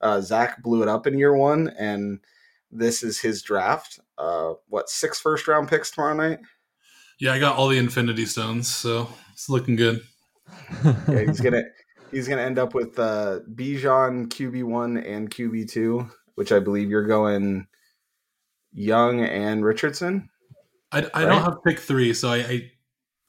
[0.00, 2.20] Uh, Zach blew it up in year one, and
[2.70, 4.00] this is his draft.
[4.18, 6.40] Uh, what six first round picks tomorrow night?
[7.20, 10.00] Yeah, I got all the Infinity Stones, so it's looking good.
[10.84, 11.62] Yeah, he's gonna
[12.10, 16.90] he's gonna end up with uh, Bijan QB one and QB two, which I believe
[16.90, 17.66] you're going
[18.72, 20.28] Young and Richardson.
[20.90, 21.28] I, I Right.
[21.28, 22.70] don't have pick three, so I, I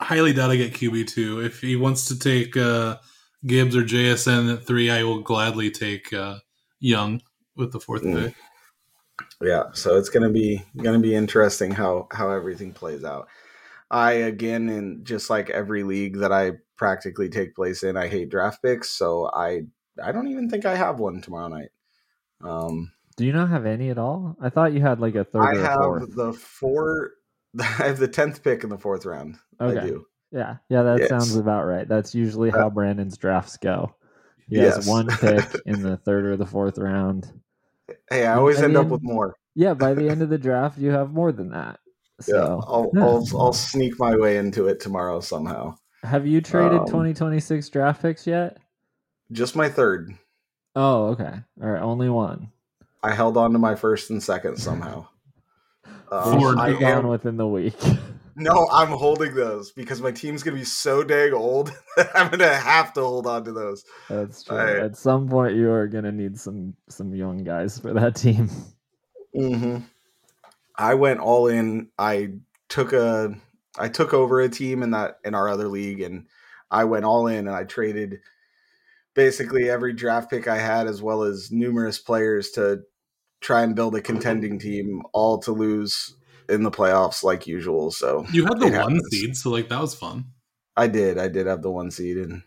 [0.02, 1.42] highly doubt I get QB two.
[1.42, 2.98] If he wants to take uh,
[3.46, 6.40] Gibbs or JSN at three, I will gladly take uh,
[6.80, 7.22] Young
[7.56, 8.26] with the fourth Mm.
[8.26, 8.36] pick.
[9.42, 13.28] Yeah, so it's gonna be gonna be interesting how how everything plays out.
[13.92, 18.30] I again, in just like every league that I practically take place in, I hate
[18.30, 19.64] draft picks, so I
[20.02, 21.70] I don't even think I have one tomorrow night.
[22.42, 24.36] Um, Do you not have any at all?
[24.42, 26.16] I thought you had like a third I have fourth.
[26.16, 27.12] the four.
[27.60, 29.38] I have the tenth pick in the fourth round.
[29.60, 30.06] I do.
[30.32, 31.10] Yeah, yeah, that Yes.
[31.10, 31.88] sounds about right.
[31.88, 33.96] That's usually Uh, how Brandon's drafts go.
[34.50, 34.78] He Yes.
[34.78, 37.32] has one pick in the third or the fourth round.
[38.10, 39.36] Hey, I always I end up mean, with more.
[39.54, 41.80] Yeah, by the end of the draft, you have more than that.
[42.28, 43.02] Yeah, So, I'll, yeah.
[43.04, 45.76] I'll I'll sneak my way into it tomorrow somehow.
[46.04, 48.58] have you traded um, 2026 draft picks yet?
[49.32, 50.14] Just my third.
[50.76, 51.34] Oh, okay.
[51.62, 52.52] All right, only one.
[53.04, 55.08] I held on to my first and second somehow.
[55.86, 57.76] They Um, should I am, within the week.
[58.36, 61.74] no, I'm holding those because my team's gonna be so dang old.
[61.98, 63.84] that I'm gonna have to hold on to those.
[64.10, 64.58] That's true.
[64.58, 68.50] I- At some point, you are gonna need some some young guys for that team.
[69.36, 69.80] hmm
[70.76, 71.90] I went all in.
[72.00, 72.34] I
[72.70, 73.36] took a
[73.78, 76.28] I took over a team in that in our other league, and
[76.72, 78.20] I went all in, and I traded
[79.14, 82.82] basically every draft pick I had, as well as numerous players to
[83.44, 86.16] try and build a contending team, all to lose
[86.50, 87.92] in the playoffs like usual.
[87.92, 89.08] So You had the one happens.
[89.12, 90.26] seed, so like that was fun.
[90.76, 91.18] I did.
[91.20, 92.42] I did have the one seed, and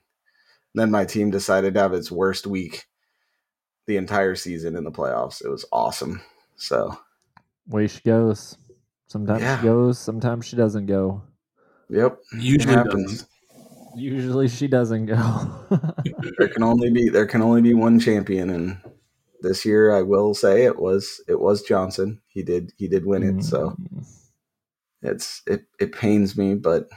[0.74, 2.86] then my team decided to have its worst week
[3.86, 5.44] the entire season in the playoffs.
[5.44, 6.20] It was awesome.
[6.56, 6.98] So,
[7.68, 8.56] Way she goes.
[9.06, 9.58] Sometimes Yeah.
[9.60, 9.98] she goes.
[9.98, 11.22] Sometimes she doesn't go.
[11.88, 13.26] yep, Usually it doesn't.
[13.96, 15.16] Usually she doesn't go.
[16.38, 18.78] There can only be there can only be one champion, and
[19.42, 22.20] this year I will say it was it was Johnson.
[22.28, 23.44] He did he did win it.
[23.44, 24.06] So Mm.
[25.02, 26.88] it's it it pains me, but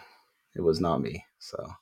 [0.56, 1.26] it was not me.
[1.40, 1.74] So,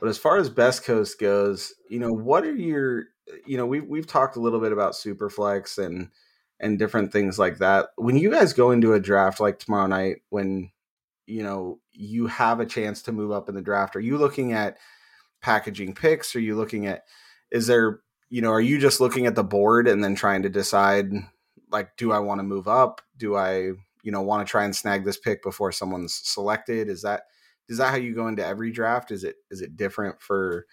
[0.00, 3.04] but as far as best coast goes, you know, what are your
[3.46, 6.10] you know we've we've talked a little bit about superflex and
[6.60, 7.88] and different things like that.
[7.96, 10.70] When you guys go into a draft like tomorrow night, when
[11.26, 14.52] you know you have a chance to move up in the draft, are you looking
[14.52, 14.78] at
[15.42, 16.34] packaging picks?
[16.36, 17.04] Are you looking at
[17.50, 18.00] is there
[18.34, 21.06] you know are you just looking at the board and then trying to decide
[21.70, 23.00] like do I want to move up?
[23.16, 23.70] Do I
[24.02, 26.88] you know want to try and snag this pick before someone's selected?
[26.88, 27.22] Is that
[27.68, 29.12] is that how you go into every draft?
[29.12, 30.66] Is it is it different for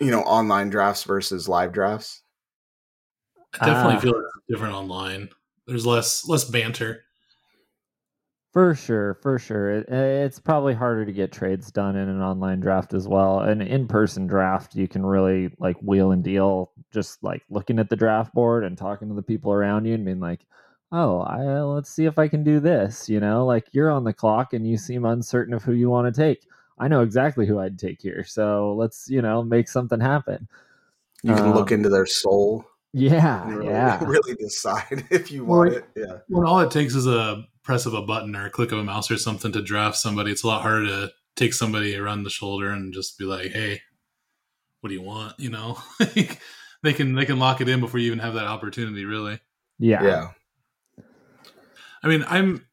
[0.00, 2.22] you know online drafts versus live drafts?
[3.60, 4.00] I definitely Ah.
[4.00, 5.28] feel it's different online.
[5.68, 7.04] There's less less banter.
[8.52, 9.70] For sure, for sure.
[9.72, 13.40] It, it's probably harder to get trades done in an online draft as well.
[13.40, 17.96] An in-person draft, you can really like wheel and deal just like looking at the
[17.96, 20.46] draft board and talking to the people around you and being like,
[20.92, 24.14] "Oh, I, let's see if I can do this." You know, like you're on the
[24.14, 26.46] clock and you seem uncertain of who you want to take.
[26.78, 30.48] I know exactly who I'd take here, so let's you know make something happen.
[31.22, 34.02] You can look Um, into their soul Yeah, really, yeah.
[34.04, 35.84] really decide if you want Well, it.
[35.96, 36.18] Yeah.
[36.28, 38.82] When all it takes is a press of a button or a click of a
[38.82, 42.30] mouse or something to draft somebody, it's a lot harder to take somebody around the
[42.30, 43.82] shoulder and just be like, "Hey,
[44.80, 45.76] what do you want?" You know,
[46.82, 49.04] they can they can lock it in before you even have that opportunity.
[49.04, 49.38] Really,
[49.78, 50.28] yeah, Yeah.
[52.02, 52.66] I mean, I'm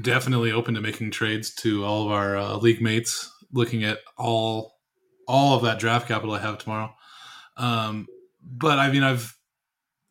[0.00, 4.78] definitely open to making trades to all of our uh, league mates, looking at all
[5.26, 6.94] all of that draft capital I have tomorrow.
[7.56, 8.06] Um,
[8.44, 9.36] but I mean, I've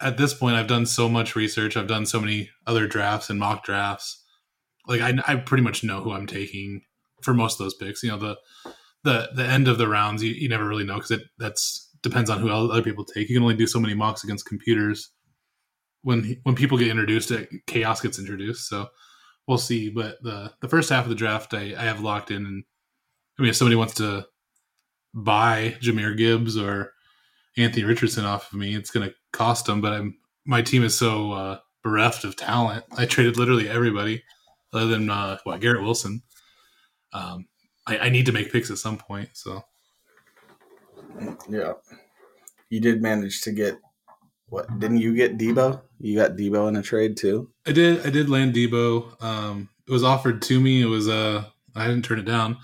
[0.02, 1.76] at this point I've done so much research.
[1.76, 4.24] I've done so many other drafts and mock drafts.
[4.88, 6.82] Like I, I pretty much know who I'm taking
[7.22, 8.04] for most of those picks.
[8.04, 8.38] You know, the
[9.04, 12.30] the the end of the rounds, you, you never really know because it that's depends
[12.30, 13.30] on who other people take.
[13.30, 15.12] You can only do so many mocks against computers.
[16.04, 17.32] When when people get introduced,
[17.66, 18.68] chaos gets introduced.
[18.70, 18.88] So
[19.48, 19.90] we'll see.
[19.90, 22.46] But the the first half of the draft, I, I have locked in.
[22.46, 22.64] And
[23.38, 24.26] I mean, if somebody wants to
[25.14, 26.94] buy Jahmyr Gibbs or
[27.58, 29.82] Anthony Richardson off of me, it's going to cost them.
[29.82, 32.86] But I'm my team is so uh, bereft of talent.
[32.98, 34.24] I traded literally everybody
[34.74, 36.22] other than uh, what Garrett Wilson.
[37.14, 37.48] Um,
[37.86, 39.30] I, I need to make picks at some point.
[39.34, 39.64] So
[41.50, 41.74] Yeah.
[42.70, 43.80] You did manage to get
[44.50, 44.80] what?
[44.80, 45.82] Didn't you get Deebo?
[46.00, 47.50] You got Deebo in a trade too.
[47.66, 48.06] I did.
[48.06, 49.22] I did land Deebo.
[49.24, 50.82] Um, it was offered to me.
[50.82, 52.58] It was uh, I didn't turn it down.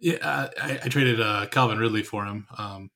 [0.00, 2.46] Yeah, I, I traded uh, Calvin Ridley for him.
[2.58, 2.90] Um,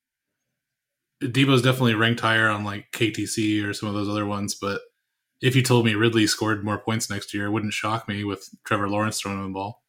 [1.23, 4.81] Deebo's definitely ranked higher on like KTC or some of those other ones, but
[5.41, 8.49] if you told me Ridley scored more points next year, it wouldn't shock me with
[8.65, 9.83] Trevor Lawrence throwing him the ball.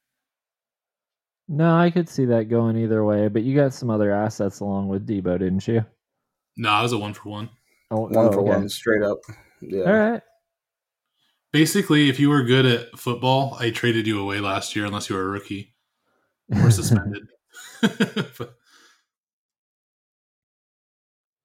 [1.50, 4.90] No, I could see that going either way, but you got some other assets along
[4.90, 5.86] with Deebo, didn't you?
[6.58, 7.50] No, I was a one for one.
[7.90, 8.50] Oh, oh One oh, for okay.
[8.50, 9.20] one, straight up.
[9.62, 9.84] Yeah.
[9.84, 10.22] All right.
[11.54, 15.16] Basically, if you were good at football, I traded you away last year unless you
[15.16, 15.74] were a rookie
[16.54, 17.24] or suspended.
[17.82, 18.56] But-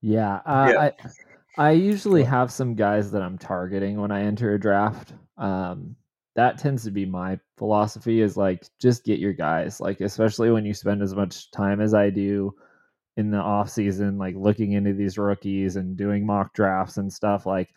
[0.03, 0.91] Yeah, uh, Yeah.
[1.59, 5.13] I I usually have some guys that I'm targeting when I enter a draft.
[5.37, 5.97] Um,
[6.35, 10.65] that tends to be my philosophy is like just get your guys, like especially when
[10.65, 12.55] you spend as much time as I do
[13.19, 17.45] in the off season, like looking into these rookies and doing mock drafts and stuff.
[17.45, 17.69] Like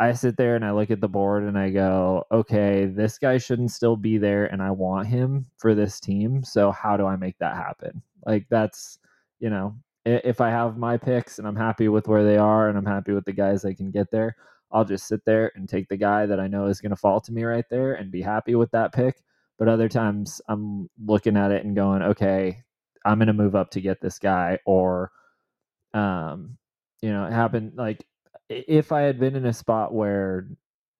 [0.00, 3.38] I sit there and I look at the board and I go, okay, this guy
[3.38, 6.42] shouldn't still be there, and I want him for this team.
[6.42, 8.02] So how do I make that happen?
[8.26, 8.98] Like that's
[9.40, 12.76] you know if I have my picks and I'm happy with where they are and
[12.76, 14.36] I'm happy with the guys I can get there,
[14.72, 17.20] I'll just sit there and take the guy that I know is going to fall
[17.20, 19.22] to me right there and be happy with that pick.
[19.58, 22.62] But other times I'm looking at it and going, okay,
[23.04, 25.10] I'm going to move up to get this guy or
[25.94, 26.58] um
[27.02, 28.04] you know, it happened like
[28.48, 30.48] if I had been in a spot where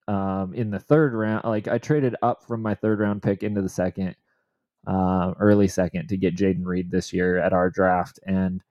[0.07, 3.61] um in the third round like I traded up from my third round pick into
[3.61, 4.15] the second
[4.87, 8.61] uh, early second to get Jayden Reed this year at our draft, and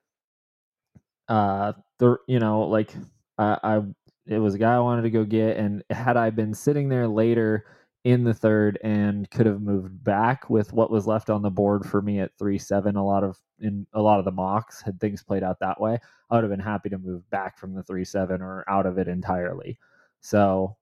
[1.29, 2.93] uh, the you know like
[3.39, 3.83] I, I
[4.27, 7.09] it was a guy I wanted to go get, and had I been sitting there
[7.09, 7.67] later
[8.05, 11.87] in the third and could have moved back with what was left on the board
[11.87, 15.01] for me at three seven, a lot of in a lot of the mocks had
[15.01, 15.99] things played out that way.
[16.31, 18.99] I would have been happy to move back from the three seven or out of
[18.99, 19.79] it entirely.
[20.21, 20.77] So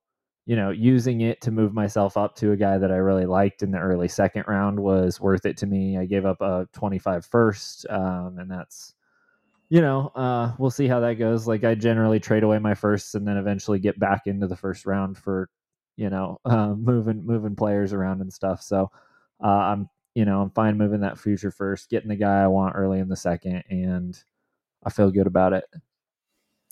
[0.47, 3.63] you know, using it to move myself up to a guy that I really liked
[3.63, 5.97] in the early second round was worth it to me.
[5.99, 8.95] I gave up a 25 first, um, and that's,
[9.73, 11.47] you know, uh, we'll see how that goes.
[11.47, 14.85] Like I generally trade away my firsts and then eventually get back into the first
[14.85, 15.49] round for,
[15.97, 18.61] you know, uh, moving moving players around and stuff.
[18.61, 18.91] So
[19.43, 22.77] uh, I'm, you know, I'm fine moving that future first, getting the guy I want
[22.77, 24.23] early in the second, and
[24.85, 25.65] I feel good about it.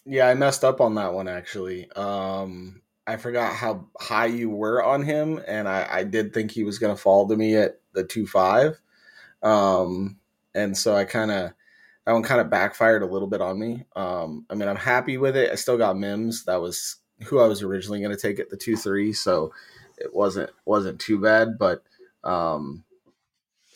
[0.04, 1.90] Yeah, I messed up on that one actually.
[1.92, 6.64] Um, I forgot how high you were on him, and I, I did think he
[6.64, 8.78] was going to fall to me at the two five,
[9.42, 10.18] um,
[10.54, 11.52] and so I kind of
[12.06, 13.84] that one kind of backfired a little bit on me.
[13.94, 15.50] Um, I mean, I'm happy with it.
[15.50, 16.44] I still got Mims.
[16.44, 19.52] That was who I was originally going to take at the two three, so
[19.98, 21.58] it wasn't wasn't too bad.
[21.58, 21.82] But
[22.24, 22.84] um,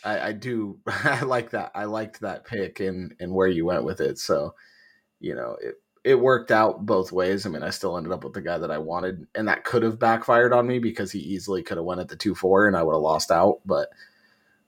[0.05, 1.72] I, I do I like that.
[1.75, 4.18] I liked that pick and and where you went with it.
[4.18, 4.55] So
[5.20, 7.47] you know it it worked out both ways.
[7.47, 9.83] I mean, I still ended up with the guy that I wanted, and that could
[9.83, 12.77] have backfired on me because he easily could have went at the two four, and
[12.77, 13.61] I would have lost out.
[13.64, 13.89] But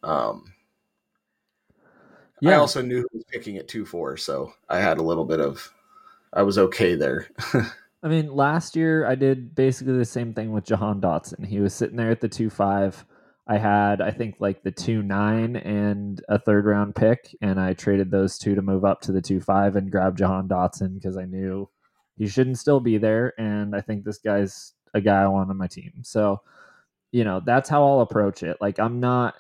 [0.03, 0.55] um,
[2.41, 2.53] yeah.
[2.53, 5.41] I also knew who was picking at two four, so I had a little bit
[5.41, 5.73] of,
[6.33, 7.29] I was okay there.
[8.03, 11.45] I mean, last year I did basically the same thing with Jahan Dotson.
[11.47, 13.05] He was sitting there at the two five.
[13.49, 17.75] I had, I think, like the two nine and a third round pick, and I
[17.75, 21.17] traded those two to move up to the two five and grab Jahan Dotson because
[21.17, 21.69] I knew
[22.17, 25.57] he shouldn't still be there, and I think this guy's a guy I want on
[25.57, 25.93] my team.
[26.03, 26.41] So,
[27.13, 28.57] you know, that's how I'll approach it.
[28.61, 29.35] Like, I'm not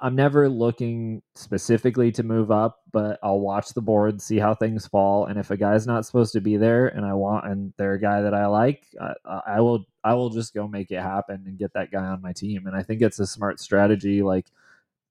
[0.00, 4.86] I'm never looking specifically to move up, but I'll watch the board, see how things
[4.86, 7.92] fall, and if a guy's not supposed to be there, and I want, and they're
[7.92, 11.44] a guy that I like, I, I will, I will just go make it happen
[11.46, 12.66] and get that guy on my team.
[12.66, 14.22] And I think it's a smart strategy.
[14.22, 14.46] Like,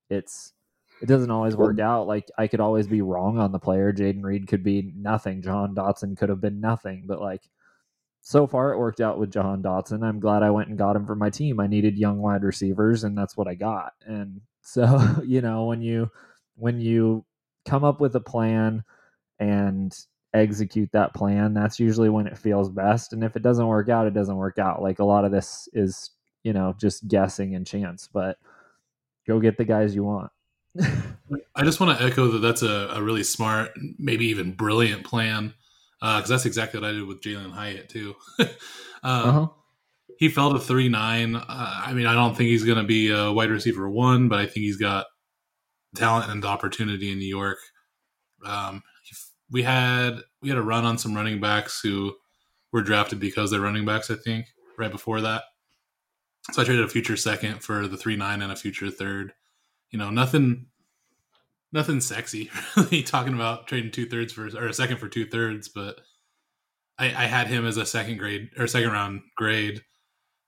[0.09, 0.53] it's,
[1.01, 2.07] it doesn't always work out.
[2.07, 3.93] Like, I could always be wrong on the player.
[3.93, 5.41] Jayden Reed could be nothing.
[5.43, 7.03] John Dotson could have been nothing.
[7.05, 7.43] But like,
[8.21, 10.03] so far it worked out with Jahan Dotson.
[10.03, 11.59] I'm glad I went and got him for my team.
[11.59, 13.93] I needed young wide receivers, and that's what I got.
[14.05, 16.09] And so, you know, when you
[16.55, 17.25] when you
[17.65, 18.83] come up with a plan
[19.39, 19.95] and
[20.33, 23.13] execute that plan, that's usually when it feels best.
[23.13, 24.81] And if it doesn't work out, it doesn't work out.
[24.81, 26.11] Like a lot of this is,
[26.43, 28.37] you know, just guessing and chance, but
[29.27, 30.31] go get the guys you want.
[31.55, 35.53] I just want to echo that that's a, a really smart, maybe even brilliant plan.
[35.99, 38.15] Because uh, that's exactly what I did with Jalin Hyatt, too.
[38.39, 38.49] um,
[39.03, 39.47] uh-huh
[40.17, 41.35] he fell to three nine.
[41.35, 44.39] Uh, I mean, I don't think he's going to be a wide receiver one, but
[44.39, 45.05] I think he's got
[45.95, 47.57] talent and opportunity in New York.
[48.45, 48.83] Um,
[49.51, 52.15] we had we had a run on some running backs who
[52.71, 54.09] were drafted because they're running backs.
[54.09, 54.47] I think
[54.77, 55.43] right before that,
[56.51, 59.33] so I traded a future second for the three nine and a future third.
[59.91, 60.67] You know, nothing,
[61.71, 62.49] nothing sexy.
[62.75, 66.01] Really talking about trading two thirds for or a second for two thirds, but
[66.97, 69.81] I, I had him as a second grade or second round grade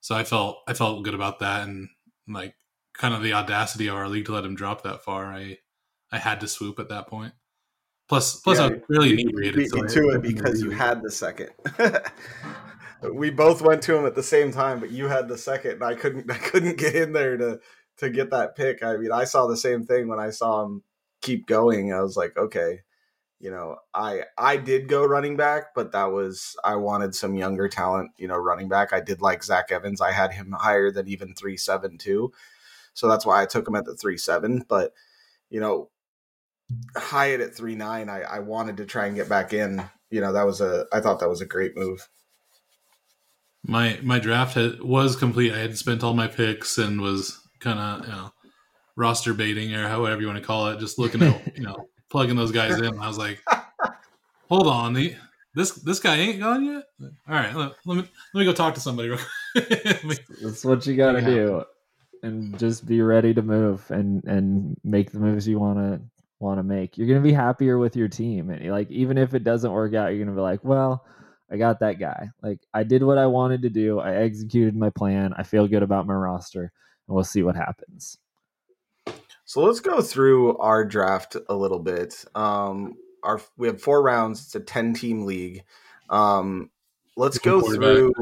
[0.06, 1.90] so I felt I felt good about that, and
[2.28, 2.54] like
[2.94, 5.34] kind of the audacity of our league to let him drop that far.
[5.34, 5.58] I
[6.12, 7.34] I had to swoop at that point.
[8.08, 9.68] Plus, plus yeah, I was really inebriated.
[9.68, 11.50] So to it because you had the second.
[13.16, 15.84] we both went to him at the same time, but you had the second, and
[15.84, 16.30] I couldn't.
[16.30, 17.60] I couldn't get in there to
[17.98, 18.84] to get that pick.
[18.84, 20.84] I mean, I saw the same thing when I saw him
[21.24, 21.92] keep going.
[21.92, 22.82] I was like, okay,
[23.40, 27.68] you know, I I did go running back, but that was I wanted some younger
[27.68, 28.94] talent, you know, running back.
[28.94, 30.02] I did like Zach Evans.
[30.02, 32.32] I had him higher than even three seven two,
[32.94, 34.64] so that's why I took him at the three seven.
[34.68, 34.94] But
[35.50, 35.90] you know,
[36.96, 39.84] Hyatt at three nine, I I wanted to try and get back in.
[40.10, 42.08] You know, that was a I thought that was a great move.
[43.64, 45.54] My my draft had, was complete.
[45.54, 48.32] I had spent all my picks and was kind of you know
[48.96, 52.36] roster baiting or however you want to call it, just looking at you know plugging
[52.36, 53.00] those guys in.
[53.00, 53.44] I was like,
[54.50, 55.16] hold on, the,
[55.54, 56.84] this this guy ain't gone yet.
[57.02, 59.10] All right, let, let, me let me go talk to somebody.
[59.10, 59.20] Real
[60.04, 61.64] me, That's what you got to do,
[62.24, 66.02] and just be ready to move and and make the moves you want to
[66.40, 66.98] want to make.
[66.98, 70.10] You're gonna be happier with your team, and like even if it doesn't work out,
[70.10, 71.06] you're gonna be like, well.
[71.48, 72.30] I got that guy.
[72.42, 74.00] Like I did what I wanted to do.
[74.00, 75.32] I executed my plan.
[75.38, 76.72] I feel good about my roster,
[77.08, 78.18] and we'll see what happens.
[79.46, 82.26] So let's go through our draft a little bit.
[82.34, 84.42] Um, our we have four rounds.
[84.42, 85.64] It's a ten team league.
[86.10, 86.72] Um,
[87.16, 88.14] let's go through.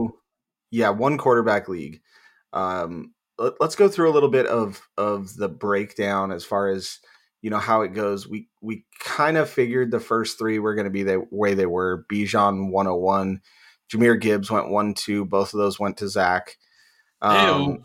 [0.70, 2.02] Yeah, one quarterback league.
[2.52, 7.00] Um, let, us go through a little bit of of the breakdown as far as
[7.42, 8.28] you know how it goes.
[8.28, 11.66] We we kind of figured the first three were going to be the way they
[11.66, 12.06] were.
[12.12, 13.42] Bijan 101,
[13.92, 15.26] Jahmyr Gibbs went one two.
[15.26, 16.58] Both of those went to Zach.
[17.22, 17.84] Um,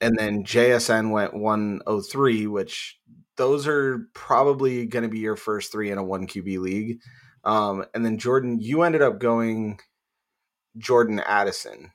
[0.00, 2.98] and then JSN went 103, which
[3.36, 7.00] those are probably going to be your first three in a one QB league.
[7.44, 9.78] Um, and then Jordan, you ended up going
[10.76, 11.92] Jordan Addison.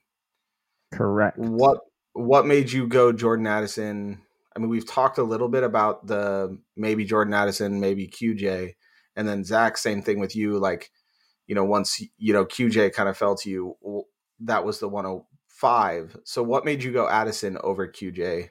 [0.93, 1.37] Correct.
[1.37, 1.79] What
[2.13, 4.21] what made you go Jordan Addison?
[4.55, 8.73] I mean, we've talked a little bit about the maybe Jordan Addison, maybe QJ,
[9.15, 9.77] and then Zach.
[9.77, 10.57] Same thing with you.
[10.57, 10.91] Like,
[11.47, 13.75] you know, once you know QJ kind of fell to you,
[14.41, 15.21] that was the one
[15.55, 16.17] five.
[16.23, 18.49] So what made you go Addison over QJ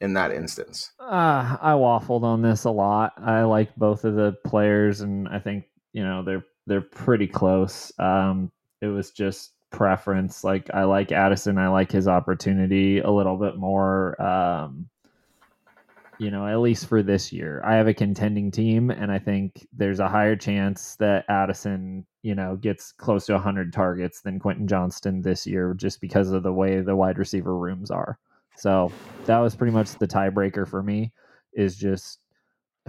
[0.00, 0.92] in that instance?
[1.00, 3.14] Uh, I waffled on this a lot.
[3.18, 7.92] I like both of the players, and I think you know they're they're pretty close.
[7.98, 10.44] Um, it was just preference.
[10.44, 11.58] Like I like Addison.
[11.58, 14.20] I like his opportunity a little bit more.
[14.22, 14.88] Um,
[16.18, 17.62] you know, at least for this year.
[17.64, 22.34] I have a contending team, and I think there's a higher chance that Addison, you
[22.34, 26.52] know, gets close to 100 targets than Quentin Johnston this year just because of the
[26.52, 28.18] way the wide receiver rooms are.
[28.56, 28.90] So
[29.26, 31.12] that was pretty much the tiebreaker for me
[31.52, 32.20] is just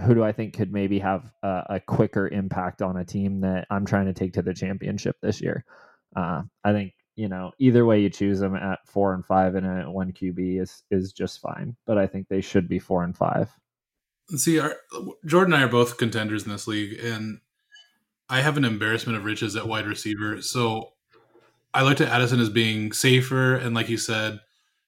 [0.00, 3.66] who do I think could maybe have a, a, quicker impact on a team that
[3.68, 5.64] I'm trying to take to the championship this year.
[6.14, 9.66] Uh, I think you know either way you choose them at four and five and
[9.66, 13.16] a one QB is is just fine, but I think they should be four and
[13.16, 13.50] five.
[14.36, 14.76] See, our,
[15.26, 17.40] Jordan and I are both contenders in this league, and
[18.28, 20.42] I have an embarrassment of riches at wide receiver.
[20.42, 20.92] So
[21.74, 24.38] I looked at Addison as being safer and, like you said,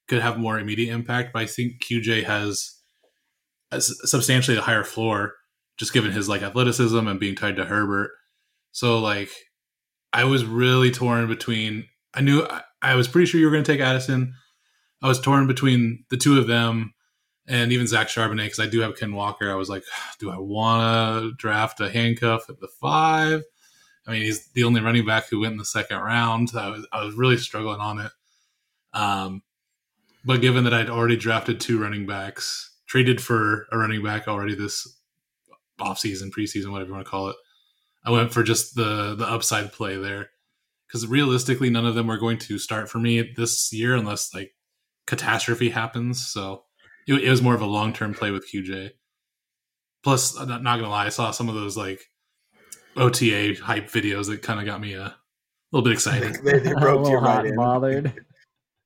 [0.09, 1.33] could have more immediate impact.
[1.33, 2.77] But I think QJ has
[3.79, 5.35] substantially a higher floor,
[5.79, 8.11] just given his like athleticism and being tied to Herbert.
[8.73, 9.31] So like,
[10.13, 11.87] I was really torn between.
[12.15, 14.35] I knew I, I was pretty sure you were going to take Addison.
[15.03, 16.95] I was torn between the two of them
[17.47, 19.51] and even Zach Charbonnet because I do have Ken Walker.
[19.51, 19.85] I was like,
[20.19, 23.43] do I want to draft a handcuff at the five?
[24.07, 26.51] I mean, he's the only running back who went in the second round.
[26.57, 28.13] I was I was really struggling on it.
[28.93, 29.43] Um,
[30.25, 34.55] but given that I'd already drafted two running backs, traded for a running back already
[34.55, 34.99] this
[35.81, 37.37] offseason, preseason, whatever you want to call it,
[38.05, 40.31] I went for just the the upside play there.
[40.91, 44.55] Because realistically, none of them were going to start for me this year unless like
[45.07, 46.27] catastrophe happens.
[46.27, 46.65] So
[47.07, 48.91] it, it was more of a long term play with QJ.
[50.03, 52.01] Plus, I'm not, not gonna lie, I saw some of those like
[52.97, 55.15] OTA hype videos that kind of got me a
[55.73, 56.37] little bit excited.
[56.43, 58.13] They, they broke your hot bothered.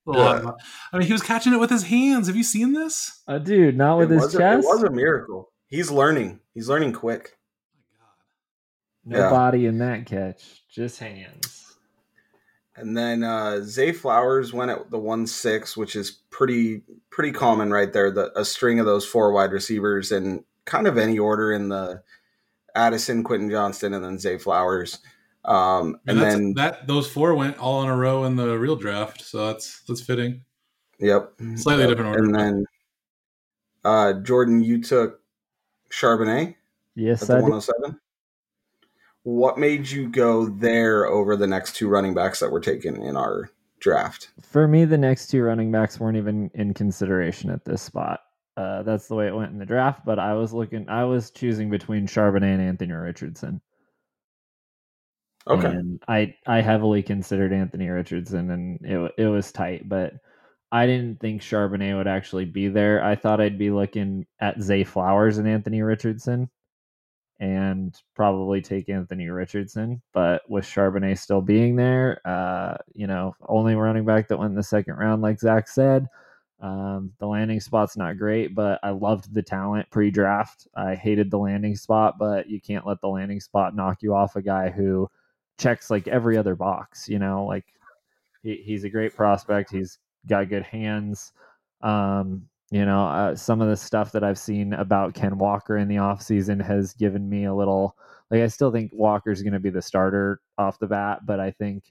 [0.06, 0.50] Yeah.
[0.92, 2.26] I mean, he was catching it with his hands.
[2.26, 3.22] Have you seen this?
[3.26, 4.38] Uh, dude, not with it his chest.
[4.38, 5.50] A, it was a miracle.
[5.68, 6.40] He's learning.
[6.52, 7.30] He's learning quick.
[9.02, 9.30] No yeah.
[9.30, 11.53] body in that catch, just hands.
[12.76, 17.72] And then uh, Zay Flowers went at the one six, which is pretty pretty common
[17.72, 18.10] right there.
[18.10, 22.02] The, a string of those four wide receivers in kind of any order in the
[22.74, 24.98] Addison, Quentin Johnston, and then Zay Flowers.
[25.44, 28.76] Um, and, and then that those four went all in a row in the real
[28.76, 30.42] draft, so that's that's fitting.
[30.98, 31.90] Yep, slightly yep.
[31.90, 32.24] different order.
[32.24, 32.64] And then
[33.84, 35.20] uh, Jordan, you took
[35.90, 36.56] Charbonnet.
[36.96, 38.00] Yes, at the 107
[39.24, 43.16] what made you go there over the next two running backs that were taken in
[43.16, 43.50] our
[43.80, 44.30] draft?
[44.42, 48.20] For me, the next two running backs weren't even in consideration at this spot.
[48.56, 50.04] Uh, that's the way it went in the draft.
[50.04, 53.60] But I was looking, I was choosing between Charbonnet and Anthony Richardson.
[55.46, 55.66] Okay.
[55.66, 60.14] And I I heavily considered Anthony Richardson, and it it was tight, but
[60.72, 63.04] I didn't think Charbonnet would actually be there.
[63.04, 66.48] I thought I'd be looking at Zay Flowers and Anthony Richardson
[67.44, 70.00] and probably take Anthony Richardson.
[70.14, 74.56] But with Charbonnet still being there, uh, you know, only running back that went in
[74.56, 76.06] the second round, like Zach said.
[76.60, 80.66] Um, the landing spot's not great, but I loved the talent pre draft.
[80.74, 84.36] I hated the landing spot, but you can't let the landing spot knock you off
[84.36, 85.10] a guy who
[85.58, 87.66] checks like every other box, you know, like
[88.42, 89.70] he, he's a great prospect.
[89.70, 91.32] He's got good hands.
[91.82, 95.86] Um, you know, uh, some of the stuff that I've seen about Ken Walker in
[95.86, 97.96] the offseason has given me a little
[98.32, 101.52] like I still think Walker's going to be the starter off the bat, but I
[101.52, 101.84] think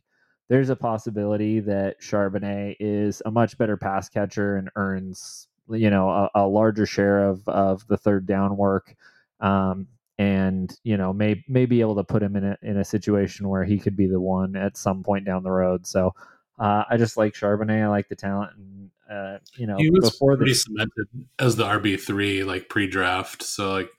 [0.49, 6.09] there's a possibility that Charbonnet is a much better pass catcher and earns you know
[6.09, 8.93] a, a larger share of of the third down work.
[9.39, 12.83] Um, and you know may may be able to put him in a in a
[12.83, 15.87] situation where he could be the one at some point down the road.
[15.87, 16.13] So
[16.59, 17.83] uh, I just like Charbonnet.
[17.83, 21.07] I like the talent, and uh, you know, he was before pretty the, cemented
[21.39, 23.43] as the RB three like pre-draft.
[23.43, 23.89] So like,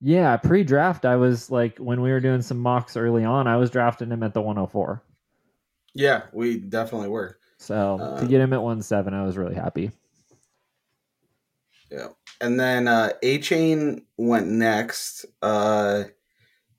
[0.00, 3.70] yeah, pre-draft, I was like when we were doing some mocks early on, I was
[3.70, 5.02] drafting him at the 104.
[5.94, 7.38] Yeah, we definitely were.
[7.58, 9.90] So uh, to get him at one seven, I was really happy.
[11.90, 12.08] Yeah,
[12.40, 15.26] and then uh, Achane went next.
[15.42, 16.04] Uh,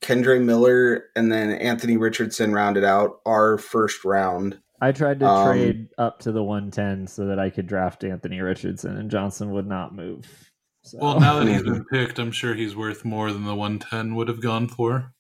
[0.02, 4.60] Kendre Miller and then Anthony Richardson rounded out our first round.
[4.82, 8.42] I tried to um, trade up to the 110 so that I could draft Anthony
[8.42, 10.52] Richardson, and Johnson would not move.
[10.84, 10.98] So.
[11.00, 14.28] Well, now that he's been picked, I'm sure he's worth more than the 110 would
[14.28, 15.14] have gone for.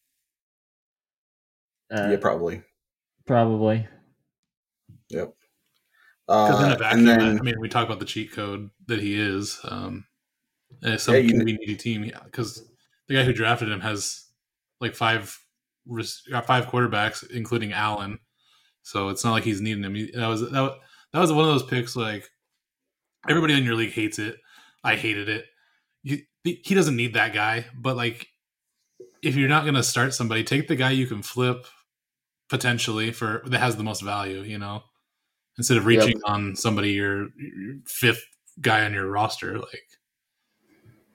[1.94, 2.64] Uh, yeah, probably.
[3.28, 3.88] Probably.
[5.10, 5.36] Yep.
[6.28, 9.00] Because uh, in a vacuum, then, I mean, we talk about the cheat code that
[9.00, 9.60] he is.
[9.64, 10.06] Um,
[10.82, 12.68] and some yeah, needy team, because
[13.08, 14.26] the guy who drafted him has
[14.80, 15.38] like five
[16.46, 18.20] five quarterbacks, including Allen
[18.84, 19.94] so it's not like he's needing him.
[20.14, 20.78] That was that, was,
[21.14, 22.30] that was one of those picks like
[23.30, 24.38] everybody in your league hates it.
[24.84, 25.46] I hated it.
[26.04, 28.28] You, he doesn't need that guy, but like
[29.22, 31.68] if you're not going to start somebody, take the guy you can flip
[32.50, 34.84] potentially for that has the most value, you know,
[35.58, 36.22] instead of reaching yep.
[36.26, 38.26] on somebody your, your fifth
[38.60, 39.60] guy on your roster.
[39.60, 39.88] Like,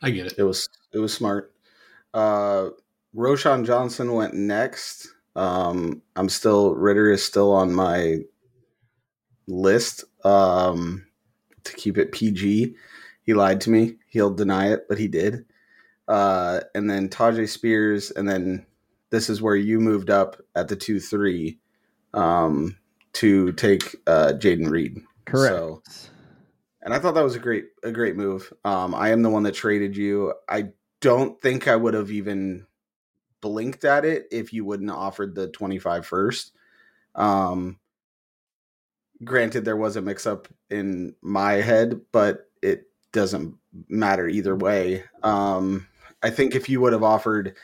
[0.03, 0.35] I get it.
[0.39, 1.53] It was it was smart.
[2.15, 2.69] Uh,
[3.15, 5.09] Roschon Johnson went next.
[5.37, 8.21] Um, I'm still Ritter is still on my
[9.47, 11.07] list um,
[11.65, 12.75] to keep it PG.
[13.23, 13.97] He lied to me.
[14.09, 15.45] He'll deny it, but he did.
[16.09, 18.67] uh, and then Tyjae Spears, and then
[19.11, 21.59] this is where you moved up at the two three
[22.15, 22.77] um,
[23.15, 24.99] to take uh, Jayden Reed.
[25.25, 25.55] Correct.
[25.55, 25.83] So,
[26.83, 28.53] and I thought that was a great a great move.
[28.65, 30.35] Um, I am the one that traded you.
[30.49, 30.71] I
[31.01, 32.66] don't think I would have even
[33.47, 36.51] blinked at it if you wouldn't offered the 25 first.
[37.15, 37.79] Um,
[39.23, 43.55] granted, there was a mix up in my head, but it doesn't
[43.89, 45.05] matter either way.
[45.23, 45.87] Um,
[46.25, 47.57] I think if you would have offered,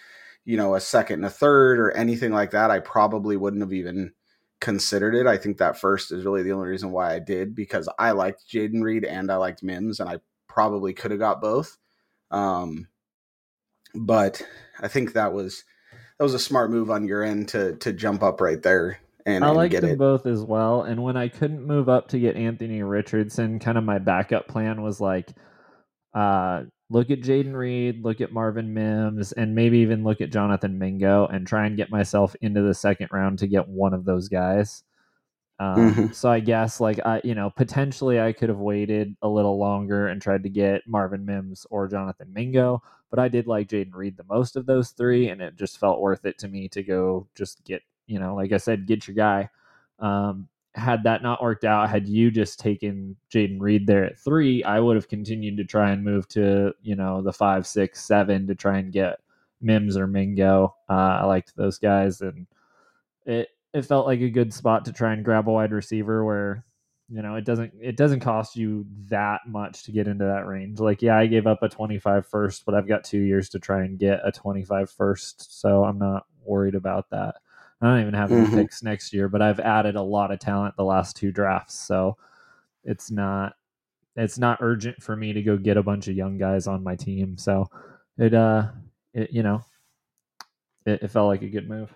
[0.44, 3.72] you know, a second and a third or anything like that, I probably wouldn't have
[3.72, 4.12] even
[4.60, 5.26] considered it.
[5.26, 8.48] I think that first is really the only reason why I did because I liked
[8.48, 11.76] Jayden Reed and I liked Mims, and I probably could have got both.
[12.30, 12.86] Um,
[13.94, 14.40] but
[14.80, 15.64] I think that was
[16.22, 19.44] that was a smart move on your end to to jump up right there and,
[19.44, 19.98] I and liked them it.
[19.98, 20.82] both as well.
[20.82, 24.82] And when I couldn't move up to get Anthony Richardson, kind of my backup plan
[24.82, 25.32] was like,
[26.14, 30.78] uh, look at Jayden Reed, look at Marvin Mims, and maybe even look at Jonathan
[30.78, 34.28] Mingo and try and get myself into the second round to get one of those
[34.28, 34.84] guys.
[35.58, 36.14] Um, Mhm.
[36.14, 40.08] So I guess like I, you know, potentially I could have waited a little longer
[40.08, 44.16] and tried to get Marvin Mims or Jonathan Mingo, but I did like Jayden Reed
[44.16, 47.28] the most of those three, and it just felt worth it to me to go
[47.34, 49.50] just get, you know, like I said, get your guy.
[49.98, 54.64] Um, had that not worked out, had you just taken Jayden Reed there at three,
[54.64, 58.46] I would have continued to try and move to, you know, the five, six, seven
[58.46, 59.20] to try and get
[59.60, 60.74] Mims or Mingo.
[60.88, 62.46] Uh, I liked those guys, and
[63.26, 66.64] it it felt like a good spot to try and grab a wide receiver where
[67.08, 70.78] you know it doesn't it doesn't cost you that much to get into that range.
[70.80, 73.82] Like yeah i gave up a 25 first but i've got two years to try
[73.84, 77.36] and get a 25 first so i'm not worried about that.
[77.80, 78.54] I don't even have any Mhm.
[78.54, 82.16] picks next year but i've added a lot of talent the last two drafts so
[82.84, 83.54] it's not
[84.16, 86.94] it's not urgent for me to go get a bunch of young guys on my
[86.94, 87.38] team.
[87.38, 87.66] So
[88.18, 88.68] it uh
[89.14, 89.62] it, you know
[90.86, 91.94] it, it felt like a good move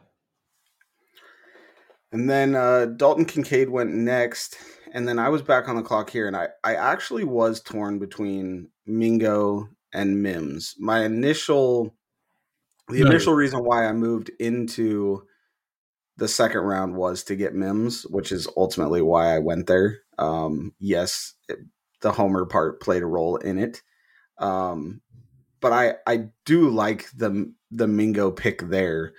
[2.13, 4.57] And then uh, Dalton Kincaid went next,
[4.93, 7.99] and then I was back on the clock here, and I, I actually was torn
[7.99, 10.75] between Mingo and Mims.
[10.79, 11.97] My initial,
[12.89, 13.11] the Nice.
[13.11, 15.27] initial reason why I moved into
[16.17, 19.99] the second round was to get Mims, which is ultimately why I went there.
[20.17, 21.59] Um, yes, it,
[22.01, 23.83] the Homer part played a role in it,
[24.39, 25.01] um,
[25.61, 29.13] but I I do like the the Mingo pick there.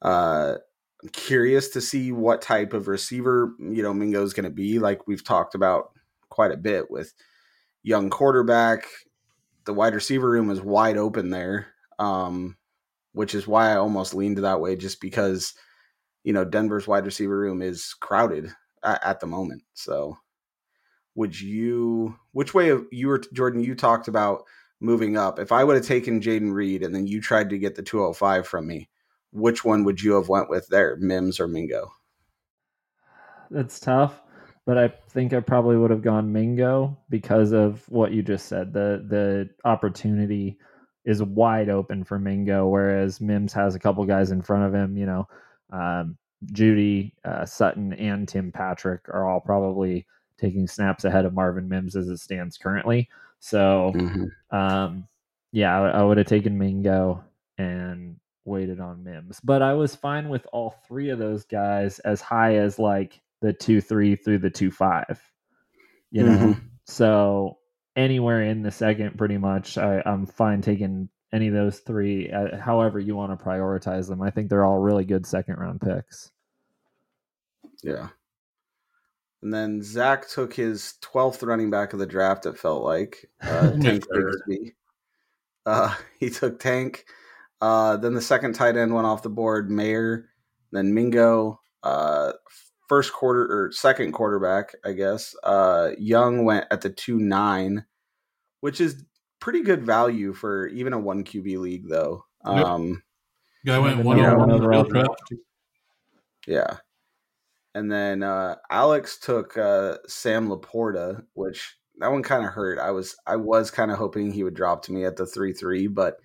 [0.00, 0.54] Uh,
[1.02, 4.78] I'm curious to see what type of receiver you know Mingo is going to be.
[4.78, 5.90] Like we've talked about
[6.28, 7.12] quite a bit with
[7.82, 8.86] young quarterback.
[9.64, 12.56] The wide receiver room is wide open there, um,
[13.12, 15.54] which is why I almost leaned that way, just because
[16.24, 18.52] you know Denver's wide receiver room is crowded
[18.84, 19.62] at, at the moment.
[19.74, 20.18] So,
[21.16, 22.16] would you?
[22.32, 23.64] Which way of you were Jordan?
[23.64, 24.44] You talked about
[24.80, 25.38] moving up.
[25.38, 28.46] If I would have taken Jayden Reed and then you tried to get the 205
[28.46, 28.88] from me,
[29.32, 31.92] which one would you have went with there, Mims or Mingo?
[33.50, 34.22] That's tough,
[34.64, 38.72] but I think I probably would have gone Mingo because of what you just said.
[38.72, 40.58] The the opportunity
[41.04, 44.96] is wide open for Mingo, whereas Mims has a couple guys in front of him.
[44.96, 45.28] You know,
[45.70, 46.16] um,
[46.46, 50.06] Jeudy, uh, Sutton, and Tim Patrick are all probably
[50.38, 53.08] taking snaps ahead of Marvin Mims as it stands currently.
[53.38, 53.92] So,
[54.50, 55.06] um,
[55.52, 57.22] yeah, I, I would have taken Mingo
[57.58, 59.40] and waited on Mims.
[59.42, 63.52] But I was fine with all three of those guys as high as like the
[63.52, 65.20] two three through the two five.
[66.10, 66.60] You know, Mhm.
[66.86, 67.58] so
[67.96, 72.30] anywhere in the second, pretty much, I, I'm fine taking any of those three.
[72.30, 74.20] Uh, however, you want to prioritize them.
[74.22, 76.30] I think they're all really good second round picks.
[77.82, 78.08] Yeah.
[79.42, 83.28] And then Zach took his 12th running back of the draft, it felt like.
[83.40, 84.04] Uh, Tank.
[84.06, 84.74] Bigsby.
[85.66, 87.06] Uh, he took Tank.
[87.62, 90.28] Uh, then the second tight end went off the board, Mayer.
[90.72, 91.60] Then Mingo.
[91.84, 92.32] Uh,
[92.88, 95.34] first quarter or second quarterback, I guess.
[95.44, 97.86] Uh, Young went at the 2 9,
[98.60, 99.04] which is
[99.40, 102.24] pretty good value for even a 1 QB league, though.
[102.44, 102.64] Yep.
[102.64, 103.02] Um,
[103.64, 105.32] Guy went one number over one in the overall draft.
[106.48, 106.76] Yeah.
[107.76, 112.80] And then uh, Alex took uh, Sam LaPorta, which that one kind of hurt.
[112.80, 115.52] I was I was kind of hoping he would drop to me at the three
[115.52, 116.16] three, but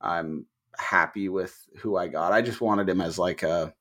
[0.00, 0.46] I'm
[0.80, 2.32] happy with who I got.
[2.32, 3.74] I just wanted him as like a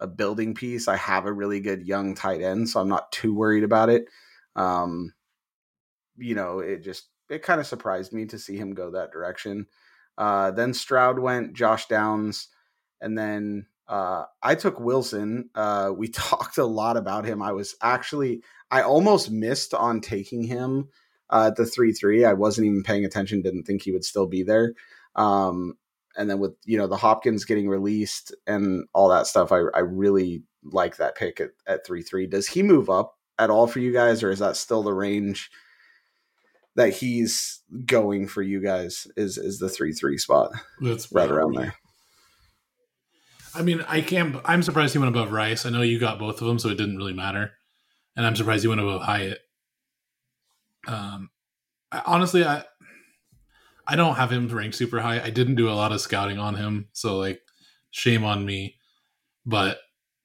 [0.00, 0.88] a building piece.
[0.88, 4.06] I have a really good young tight end, so I'm not too worried about it.
[4.54, 5.12] Um,
[6.16, 9.66] you know, it just it kind of surprised me to see him go that direction.
[10.16, 12.48] Uh, then Stroud went, Josh Downs,
[13.00, 15.50] and then uh, I took Wilson.
[15.54, 17.42] Uh, we talked a lot about him.
[17.42, 20.88] I was actually I almost missed on taking him
[21.30, 22.24] uh, at the three three.
[22.24, 23.42] I wasn't even paying attention.
[23.42, 24.74] Didn't think he would still be there.
[25.16, 25.74] Um,
[26.18, 29.80] and then with you know the Hopkins getting released and all that stuff, I I
[29.80, 32.26] really like that pick at at three three.
[32.26, 35.48] Does he move up at all for you guys, or is that still the range
[36.74, 39.06] that he's going for you guys?
[39.16, 40.50] Is is the three three spot?
[40.80, 41.74] That's right around there.
[43.54, 44.36] I mean, I can't.
[44.44, 45.64] I'm surprised he went above Rice.
[45.64, 47.52] I know you got both of them, so it didn't really matter.
[48.16, 49.38] And I'm surprised he went above Hyatt.
[50.86, 51.30] Um,
[51.92, 52.64] I, honestly, I
[53.88, 55.20] I don't have him ranked super high.
[55.20, 57.40] I didn't do a lot of scouting on him, so like,
[57.90, 58.76] shame on me.
[59.46, 59.78] But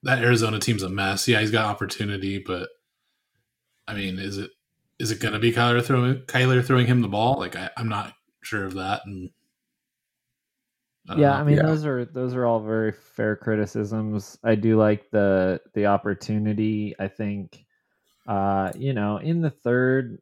[0.04, 1.28] that Arizona team's a mess.
[1.28, 2.70] Yeah, he's got opportunity, but
[3.88, 4.52] I mean, is it
[5.00, 7.40] is it going to be Kyler throwing Kyler throwing him the ball?
[7.40, 9.02] Like, I, I'm not sure of that.
[9.06, 9.30] And
[11.10, 11.34] I yeah, know.
[11.34, 11.64] I mean, yeah.
[11.64, 14.38] those are those are all very fair criticisms.
[14.44, 16.96] I do like the the opportunity.
[17.00, 17.66] I think
[18.26, 20.18] uh, you know, in the third,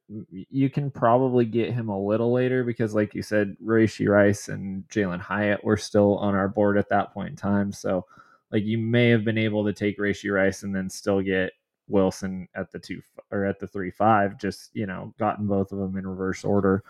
[0.49, 4.83] you can probably get him a little later because, like you said, Rashee Rice and
[4.89, 7.71] Jalin Hyatt were still on our board at that point in time.
[7.71, 8.05] So,
[8.51, 11.53] like, you may have been able to take Rashee Rice and then still get
[11.87, 14.39] Wilson at the two or at the three five.
[14.39, 16.83] Just you know, gotten both of them in reverse order.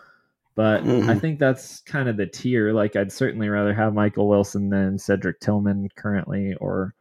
[0.54, 1.10] But mm-hmm.
[1.10, 2.72] I think that's kind of the tier.
[2.72, 6.94] Like, I'd certainly rather have Michael Wilson than Cedric Tillman currently, or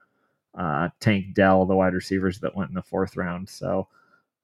[0.53, 3.47] uh, Tank Dell, the wide receivers that went in the fourth round.
[3.47, 3.87] So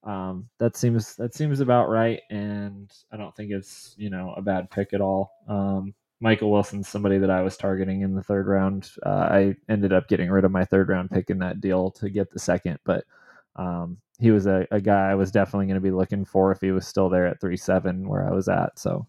[0.04, 4.42] um, that seems that seems about right, and I don't think it's you know a
[4.42, 5.32] bad pick at all.
[5.48, 8.90] Um, Michael Wilson's somebody that I was targeting in the third round.
[9.06, 12.10] Uh, I ended up getting rid of my third round pick in that deal to
[12.10, 13.04] get the second, but
[13.56, 16.62] um, he was a, a, guy I was definitely going to be looking for if
[16.62, 18.80] he was still there at three seven where I was at.
[18.80, 19.08] So,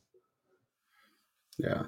[1.59, 1.85] yeah.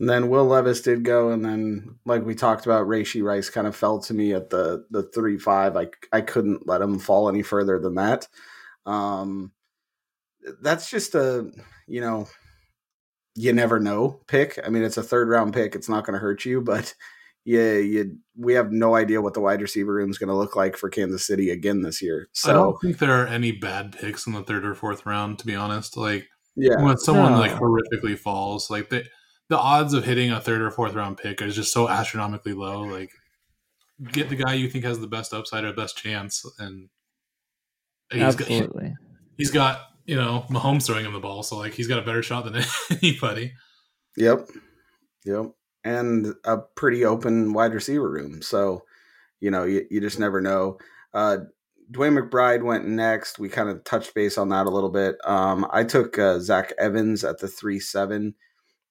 [0.00, 3.66] And then Will Levis did go, and then like we talked about, Rashee Rice kind
[3.66, 5.76] of fell to me at the the three five.
[5.76, 8.28] I I couldn't let him fall any further than that.
[8.86, 9.52] Um,
[10.62, 11.50] that's just a
[11.88, 12.28] you know
[13.34, 14.58] you never know pick.
[14.64, 15.74] I mean, it's a third round pick.
[15.74, 16.94] It's not going to hurt you, but
[17.44, 20.54] yeah, you we have no idea what the wide receiver room is going to look
[20.54, 22.28] like for Kansas City again this year.
[22.32, 25.38] So I don't think there are any bad picks in the third or fourth round.
[25.40, 27.38] To be honest, like yeah, when someone no.
[27.38, 29.04] like horrifically falls, like they
[29.48, 32.82] the odds of hitting a third or fourth round pick is just so astronomically low.
[32.82, 33.10] Like,
[34.12, 36.88] get the guy you think has the best upside or best chance, and
[38.10, 38.88] he's absolutely.
[38.88, 38.96] Got,
[39.36, 42.22] he's got you know Mahomes throwing him the ball, so like he's got a better
[42.22, 42.62] shot than
[43.02, 43.54] anybody.
[44.16, 44.48] Yep,
[45.24, 45.46] yep,
[45.84, 48.42] and a pretty open wide receiver room.
[48.42, 48.84] So
[49.40, 50.78] you know you, you just never know.
[51.14, 51.38] Uh,
[51.90, 53.38] DeWayne McBride went next.
[53.38, 55.16] We kind of touched base on that a little bit.
[55.24, 58.34] Um, I took uh, Zach Evans at the three seven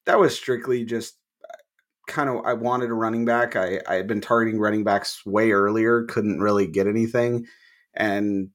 [0.08, 1.54] that was strictly just uh,
[2.08, 3.56] kind of I wanted a running back.
[3.56, 7.46] I, I had been targeting running backs way earlier, couldn't really get anything.
[7.94, 8.50] And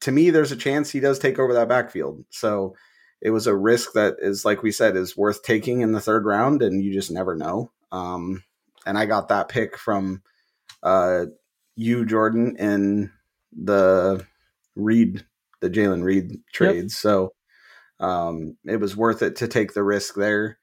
[0.00, 2.24] to me, there's a chance he does take over that backfield.
[2.30, 2.74] So
[3.20, 6.24] it was a risk that is, like we said, is worth taking in the third
[6.24, 7.70] round, and you just never know.
[7.92, 8.42] Um,
[8.86, 10.22] and I got that pick from
[10.82, 11.26] uh,
[11.76, 13.12] you, Jordan, in
[13.52, 14.26] the
[14.74, 15.24] Reed,
[15.60, 16.82] the Jalen Reed trade.
[16.82, 16.90] Yep.
[16.90, 17.34] So
[18.00, 20.58] um, it was worth it to take the risk there.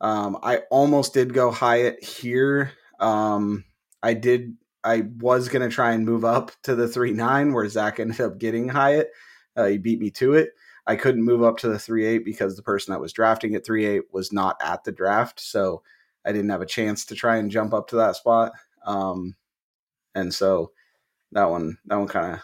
[0.00, 2.72] Um, I almost did go Hyatt here.
[3.00, 3.64] Um,
[4.02, 4.56] I did.
[4.84, 8.38] I was gonna try and move up to the three nine, where Zach ended up
[8.38, 9.10] getting Hyatt.
[9.56, 10.50] Uh, he beat me to it.
[10.86, 13.64] I couldn't move up to the three eight because the person that was drafting at
[13.64, 15.82] three eight was not at the draft, so
[16.24, 18.52] I didn't have a chance to try and jump up to that spot.
[18.84, 19.34] Um,
[20.14, 20.72] and so
[21.32, 22.40] that one, that one kind of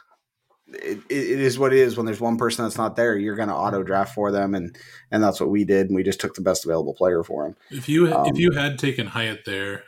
[0.75, 1.97] it, it is what it is.
[1.97, 4.77] When there's one person that's not there you're going to auto draft for them and
[5.11, 7.57] and that's what we did and we just took the best available player for him.
[7.71, 9.85] If you um, if you had taken hyatt there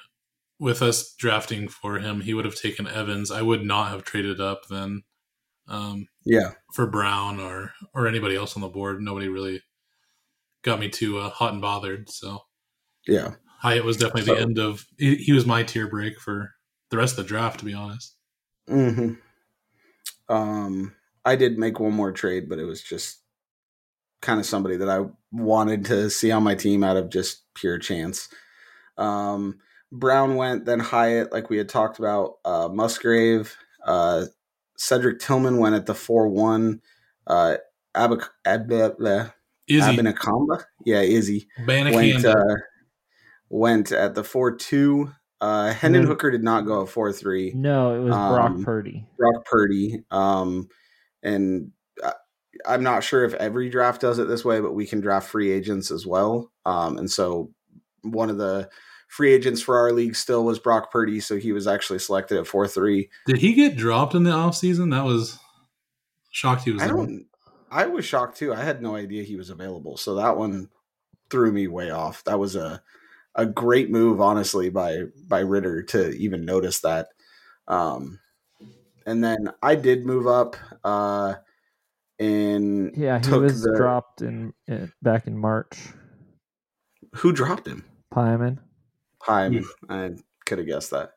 [0.59, 3.31] with us drafting for him he would have taken evans.
[3.31, 5.03] I would not have traded up then
[5.69, 6.53] um, yeah.
[6.73, 9.01] for brown or or anybody else on the board.
[9.01, 9.63] Nobody really
[10.63, 12.41] got me too uh, hot and bothered so.
[13.07, 13.35] Yeah.
[13.59, 16.53] Hyatt was definitely so, the end of he, he was my tier break for
[16.91, 18.17] the rest of the draft to be honest.
[18.69, 19.15] Mm-hmm
[20.29, 20.95] um,
[21.25, 23.21] I did make one more trade, but it was just
[24.21, 27.79] kind of somebody that I wanted to see on my team out of just pure
[27.79, 28.29] chance.
[28.97, 29.59] Um,
[29.93, 32.39] Brown went, then Hyatt, like we had talked about.
[32.45, 33.57] Uh, Musgrave,
[33.87, 34.25] uh,
[34.77, 36.81] Cedric Tillman went at the four one.
[37.27, 37.57] Uh,
[37.95, 39.31] Ab- Ab-
[39.99, 41.49] Abanikanda, yeah, Izzy
[41.95, 42.57] went uh,
[43.49, 45.13] went at the four two.
[45.45, 47.53] Uh, Hendon Hooker did not go at four three.
[47.55, 49.07] No, it was um, Brock Purdy.
[49.19, 50.03] Brock Purdy.
[50.11, 50.69] Um,
[51.23, 51.71] and
[52.03, 52.13] I,
[52.65, 55.53] I'm not sure if every draft does it this way, but we can draft free
[55.53, 56.51] agents as well.
[56.65, 57.51] Um, and so
[58.01, 58.71] one of the
[59.09, 62.47] free agents for our league still was Brock Purdy, so he was actually selected at
[62.47, 63.11] four three.
[63.27, 64.93] Did he get dropped in the offseason?
[64.93, 65.39] That was
[66.31, 66.81] shocked he was.
[66.81, 67.27] I don't.
[67.71, 68.55] I was shocked too.
[68.55, 70.71] I had no idea he was available, so that one
[71.29, 72.25] threw me way off.
[72.25, 72.83] That was a
[73.35, 77.09] a great move, honestly, by by Ritter to even notice that.
[77.69, 78.21] Um,
[79.07, 80.57] and then I did move up.
[80.83, 81.35] Uh,
[82.19, 85.77] and Yeah, he took was the- dropped in, in back in March.
[87.17, 87.85] who dropped him?
[88.13, 88.59] Pyman.
[89.23, 89.65] Hyman.
[89.89, 90.13] I
[90.47, 91.13] could have guessed that.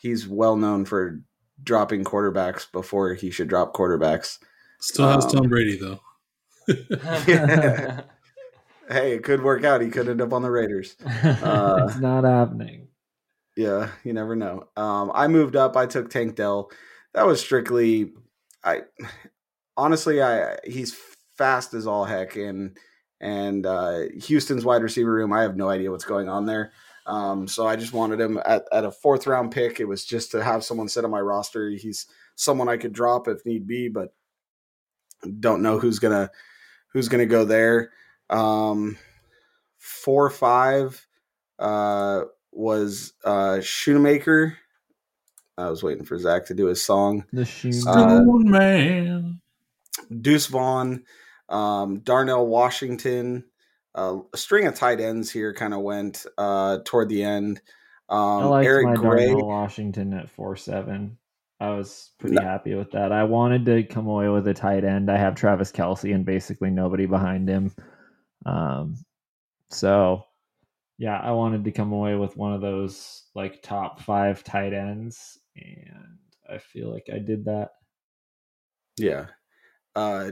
[0.00, 1.20] He's well known for
[1.62, 4.38] dropping quarterbacks before he should drop quarterbacks.
[4.80, 6.00] Still has Um, Tom Brady though.
[7.26, 8.00] Yeah.
[8.88, 9.80] Hey, it could work out.
[9.80, 10.96] He could end up on the Raiders.
[11.22, 12.88] Uh, it's not happening.
[13.56, 14.68] Yeah, you never know.
[14.76, 15.76] Um, I moved up.
[15.76, 16.70] I took Tank Dell.
[17.12, 18.12] That was strictly,
[18.64, 18.82] I
[19.76, 20.96] honestly, I he's
[21.36, 22.76] fast as all heck, and
[23.20, 25.32] and uh, Houston's wide receiver room.
[25.32, 26.72] I have no idea what's going on there.
[27.06, 29.80] Um, so I just wanted him at, at a fourth round pick.
[29.80, 31.70] It was just to have someone sit on my roster.
[31.70, 34.14] He's someone I could drop if need be, but
[35.40, 36.30] don't know who's gonna
[36.92, 37.90] who's gonna go there.
[38.30, 38.96] Um,
[39.78, 41.06] four five
[41.58, 42.22] uh,
[42.52, 44.56] was uh, Shoemaker.
[45.56, 47.24] I was waiting for Zach to do his song.
[47.32, 47.70] The shoe.
[47.70, 49.40] Uh, Stone man.
[50.20, 51.02] Deuce Vaughn,
[51.48, 53.44] um, Darnell Washington,
[53.94, 57.60] uh, a string of tight ends here kind of went uh, toward the end.
[58.08, 61.18] I Um, liked Eric my Gray, Darnell Washington at four seven.
[61.60, 62.42] I was pretty No.
[62.42, 63.10] happy with that.
[63.10, 65.10] I wanted to come away with a tight end.
[65.10, 67.72] I have Travis Kelce and basically nobody behind him.
[68.46, 68.96] Um,
[69.70, 70.24] so
[70.98, 75.38] yeah, I wanted to come away with one of those like top five tight ends,
[75.56, 76.18] and
[76.48, 77.70] I feel like I did that.
[78.98, 79.26] yeah.
[79.96, 80.30] Uh,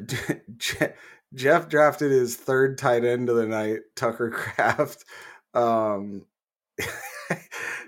[1.34, 5.04] Jeff drafted his third tight end of the night, Tucker Kraft.
[5.54, 6.26] Um,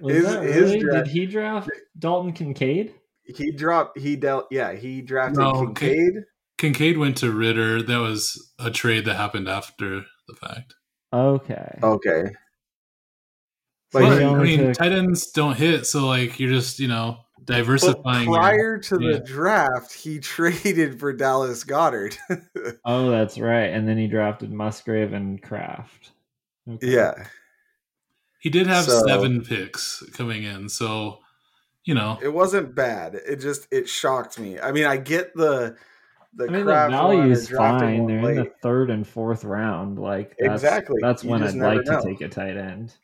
[0.00, 0.78] Was his- that his really?
[0.80, 2.94] dra- Did he draft Dalton Kincaid?
[3.24, 6.24] he dropped he dealt yeah he drafted No, Kincaid.
[6.58, 7.82] Kincaid went to Ritter.
[7.82, 10.74] That was a trade that happened after the fact.
[11.12, 11.78] Okay.
[11.82, 12.24] Okay.
[13.92, 16.88] But, Like he I mean, took- tight ends don't hit, so like you're just you
[16.88, 18.28] know but diversifying.
[18.28, 19.12] your- prior to yeah.
[19.12, 22.18] the draft, he traded for Dallas Goedert.
[22.84, 23.66] Oh, that's right.
[23.66, 26.12] And then he drafted Musgrave and Kraft.
[26.68, 26.86] Okay.
[26.92, 27.14] yeah.
[28.40, 31.20] he did have So- seven picks coming in, so
[31.84, 33.14] you know It wasn't bad.
[33.14, 34.60] It just it shocked me.
[34.60, 35.76] I mean, I get the
[36.38, 38.06] the I mean, the Kraft one, value's fine.
[38.06, 39.98] They're in the third and fourth round.
[39.98, 40.98] Like that's, Exactly.
[41.02, 42.00] That's You when I'd like know.
[42.00, 42.94] to take a tight end.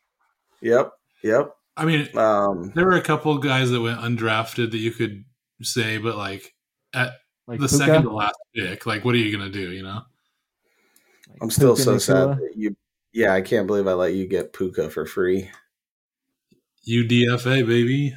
[0.61, 0.91] Yep.
[1.21, 1.53] Yep.
[1.77, 5.25] I mean Um there were a couple guys that went undrafted that you could
[5.61, 6.53] say, but like
[6.93, 7.11] at
[7.45, 9.69] Like the Puka, second to last pick, like what are you gonna do?
[9.71, 10.01] You know,
[11.29, 12.75] like I'm still Puka so sad that you
[13.11, 15.49] yeah, I can't believe I let you get Puka for free.
[16.87, 18.15] UDFA baby.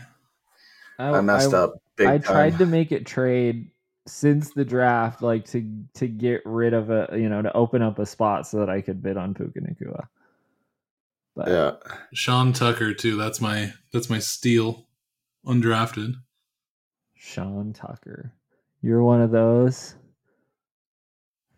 [0.98, 2.22] I messed up big I time.
[2.22, 3.70] tried to make it trade
[4.08, 7.98] since the draft, like to to get rid of a you know to open up
[7.98, 10.08] a spot so that I could bid on Puka Nacua.
[11.36, 11.72] But yeah.
[12.14, 13.16] Sean Tucker too.
[13.16, 14.86] That's my that's my steal,
[15.46, 16.14] undrafted.
[17.14, 18.32] Sean Tucker,
[18.82, 19.94] you're one of those.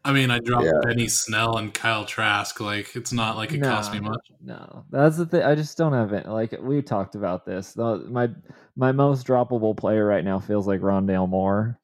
[0.04, 0.80] I mean, I dropped Yeah.
[0.82, 2.60] Benny Snell and Kyle Trask.
[2.60, 4.30] Like it's not like it cost me much.
[4.42, 5.42] No, that's the thing.
[5.42, 6.26] I just don't have it.
[6.26, 7.72] Like we talked about this.
[7.72, 8.28] The, my
[8.76, 11.79] my most droppable player right now feels like Rondale Moore,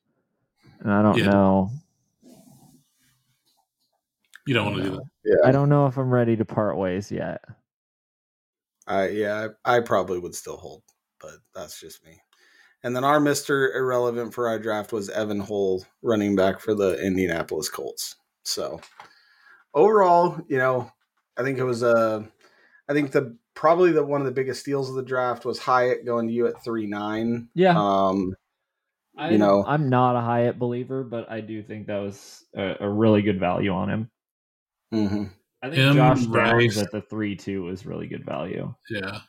[0.81, 1.31] and I don't Yeah.
[1.31, 1.71] know.
[4.47, 5.05] You don't want to do that.
[5.25, 5.49] Yeah.
[5.49, 7.43] I don't know if I'm ready to part ways yet.
[8.87, 10.85] I yeah, I, I probably would still hold,
[11.21, 12.21] but that's just me.
[12.85, 17.05] And then our Mister Irrelevant for our draft was Evan Hull, running back for the
[17.05, 18.15] Indianapolis Colts.
[18.45, 18.81] So
[19.75, 20.93] overall, you know,
[21.37, 22.23] I think it was uh,
[22.89, 26.07] I think the probably the one of the biggest steals of the draft was Hyatt
[26.07, 27.49] going to you at three nine.
[27.55, 28.37] Yeah, Um,
[29.17, 32.77] I, you know- I'm not a Hyatt believer, but I do think that was a,
[32.81, 34.11] a really good value on him.
[34.93, 35.31] mhm.
[35.63, 36.79] I think Him, Josh Downs Rice.
[36.79, 38.75] at the three two was really good value.
[38.91, 39.21] Yeah,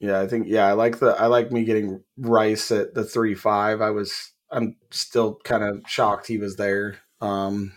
[0.00, 3.34] Yeah, I think yeah, I like the I like me getting Rice at the three
[3.34, 3.80] five.
[3.80, 6.98] I was I'm still kind of shocked he was there.
[7.20, 7.72] Um,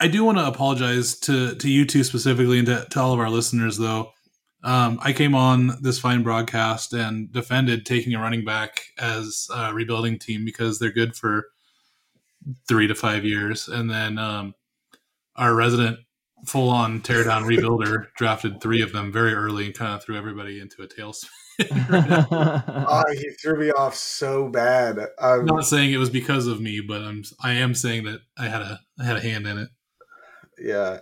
[0.00, 3.20] I do want to apologize to to you two specifically and to, to all of
[3.20, 4.10] our listeners though.
[4.66, 9.72] Um, I came on this fine broadcast and defended taking a running back as a
[9.72, 11.46] rebuilding team because they're good for
[12.66, 14.54] three to five years, and then um,
[15.36, 16.00] our resident
[16.46, 20.16] full on tear down rebuilder drafted three of them very early and kind of threw
[20.16, 21.28] everybody into a tailspin.
[22.88, 24.98] oh, he threw me off so bad.
[24.98, 28.18] Um, I'm not saying it was because of me, but I'm I am saying that
[28.36, 29.68] I had a I had a hand in it.
[30.58, 30.98] yeah,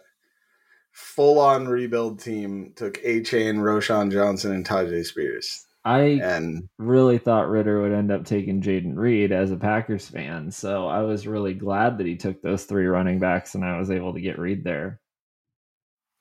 [0.95, 7.19] full on rebuild team took A Chain, Roschon Johnson, and Tyjae Spears, I and really
[7.19, 11.27] thought Ritter would end up taking Jayden Reed as a Packers fan, so I was
[11.27, 14.39] really glad that he took those three running backs and I was able to get
[14.39, 15.01] Reed there.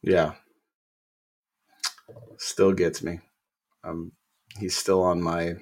[0.01, 0.34] yeah,
[2.38, 3.19] still gets me.
[3.84, 4.11] Um,
[4.59, 5.53] he's still on my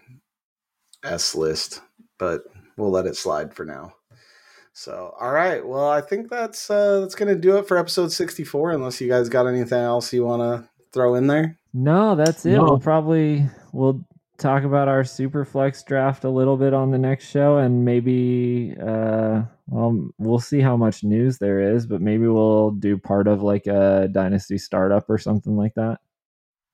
[1.03, 1.81] S list,
[2.17, 2.43] but
[2.77, 3.93] we'll let it slide for now.
[4.73, 5.65] So, all right.
[5.65, 8.71] Well, I think that's uh, that's gonna do it for episode sixty four.
[8.71, 11.57] Unless you guys got anything else you want to throw in there.
[11.73, 12.53] No, that's it.
[12.53, 12.63] No.
[12.63, 14.05] We'll probably we'll
[14.37, 18.75] talk about our super flex draft a little bit on the next show and maybe
[18.81, 23.43] uh well we'll see how much news there is, but maybe we'll do part of
[23.43, 25.99] like a dynasty startup or something like that.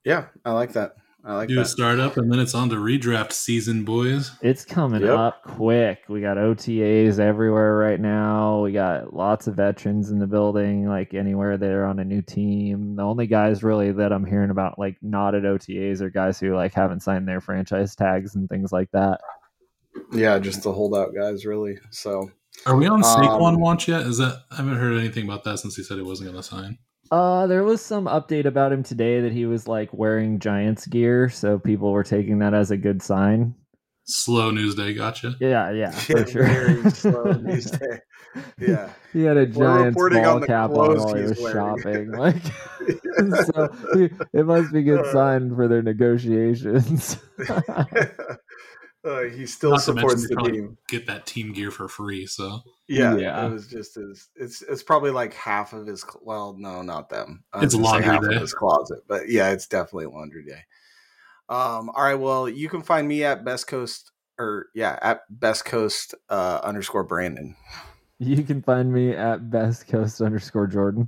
[0.05, 0.95] Yeah, I like that.
[1.27, 4.31] I like Do a startup, and then it's on to redraft season, boys.
[4.41, 5.17] It's coming Yep.
[5.17, 5.99] up quick.
[6.07, 8.61] We got OTAs everywhere right now.
[8.61, 12.95] We got lots of veterans in the building, like anywhere they're on a new team.
[12.95, 16.55] The only guys really that I'm hearing about like not at OTAs are guys who
[16.55, 19.19] like haven't signed their franchise tags and things like that.
[20.13, 21.77] Yeah, just the holdout guys, really.
[21.91, 22.31] So
[22.65, 24.01] Are we on Saquon Um, watch yet?
[24.03, 26.47] Is that I haven't heard anything about that since he said he wasn't going to
[26.47, 26.77] sign.
[27.11, 31.29] Uh, there was some update about him today that he was like wearing Giants gear,
[31.29, 33.55] so people were taking that as a good sign.
[34.05, 35.35] Slow news day, gotcha.
[35.39, 36.43] Yeah, yeah, for Yeah, sure.
[36.45, 37.99] very slow news day.
[38.59, 38.89] Yeah.
[39.13, 41.53] he had a We're Giants ball on cap on while he was wearing.
[41.81, 42.11] shopping.
[42.11, 42.43] Like,
[43.45, 45.11] so he- it must be good Uh.
[45.11, 47.17] sign for their negotiations.
[47.49, 50.77] uh, he still Not supports the probably team.
[50.87, 52.25] Get that team gear for free.
[52.27, 53.45] So Yeah, Yeah.
[53.45, 54.29] it was just his.
[54.35, 56.05] It's it's probably like half of his.
[56.21, 57.43] Well, no, not them.
[57.53, 58.35] I It's was gonna laundry half day.
[58.35, 60.61] of his closet, but yeah, it's definitely laundry day.
[61.49, 61.89] Um.
[61.89, 62.15] All right.
[62.15, 67.03] Well, you can find me at Best Coast or yeah at Best Coast uh, underscore
[67.03, 67.55] Brandon.
[68.19, 71.07] you can find me at best coast underscore Jordan.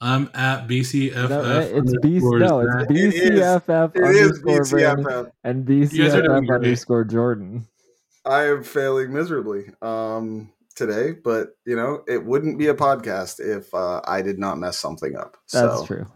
[0.00, 1.14] I'm at BCFF.
[1.16, 1.72] Is that right?
[1.76, 2.88] It's B- no, it's Zach.
[2.88, 5.30] BCFF It is underscore Brandon BCFF.
[5.44, 7.66] and guys are doing BCFF underscore Jordan.
[8.26, 13.72] I am failing miserably um today, but you know it wouldn't be a podcast if
[13.74, 15.36] uh, I did not mess something up.
[15.52, 16.06] That's so, true.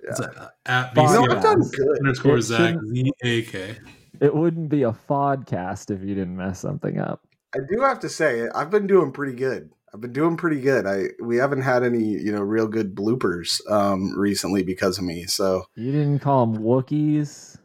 [0.00, 1.12] It's at, at Fine.
[1.14, 1.98] No, I've done good.
[1.98, 3.76] underscore It Zach Z A K.
[4.20, 7.22] It wouldn't be a podcast if you didn't mess something up.
[7.54, 9.70] I do have to say, I've been doing pretty good.
[9.92, 10.86] I've been doing pretty good.
[10.86, 15.24] I we haven't had any, you know, real good bloopers um recently because of me.
[15.24, 17.57] So, You didn't call them Wookiees.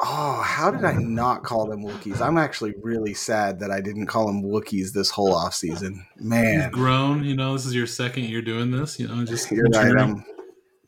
[0.00, 2.20] Oh, how did I not call them Wookiees?
[2.20, 6.04] I'm actually really sad that I didn't call them Wookiees this whole off season.
[6.16, 7.24] You've Man, grown.
[7.24, 8.98] You know, this is your second year doing this.
[8.98, 9.96] You know, just you're right.
[9.96, 10.24] I'm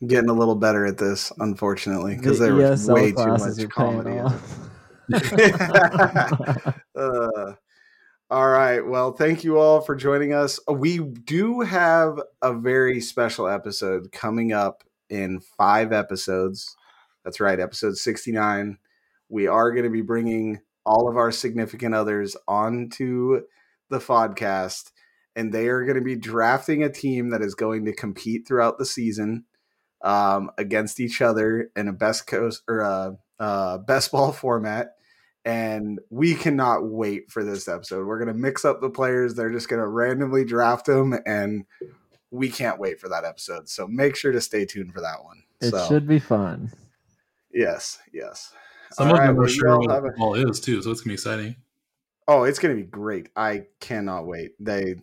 [0.07, 3.69] getting a little better at this, unfortunately, because The there was ESL way too much
[3.69, 4.11] comedy.
[4.11, 4.23] in it.
[4.25, 4.59] off.
[6.95, 7.53] uh,
[8.29, 8.81] all right.
[8.81, 10.59] Well, thank you all for joining us.
[10.71, 16.75] We do have a very special episode coming up in five episodes.
[17.23, 18.77] That's right, episode 69.
[19.29, 23.41] We are going to be bringing all of our significant others onto
[23.89, 24.91] the podcast,
[25.35, 28.77] and they are going to be drafting a team that is going to compete throughout
[28.77, 29.45] the season
[30.03, 34.95] um, against each other in a best coast or a, uh, best ball format
[35.45, 38.05] and we cannot wait for this episode.
[38.05, 39.35] We're gonna mix up the players.
[39.35, 41.65] They're just gonna randomly draft them, and
[42.31, 43.69] we can't wait for that episode.
[43.69, 45.43] So make sure to stay tuned for that one.
[45.61, 46.71] It so should be fun.
[47.53, 48.53] yes, yes.
[48.93, 50.81] Some All of right, them well, are sure all what have a- football is too,
[50.81, 51.55] so it's gonna be exciting.
[52.27, 53.29] Oh, it's gonna be great.
[53.35, 54.51] I cannot wait.
[54.59, 54.95] They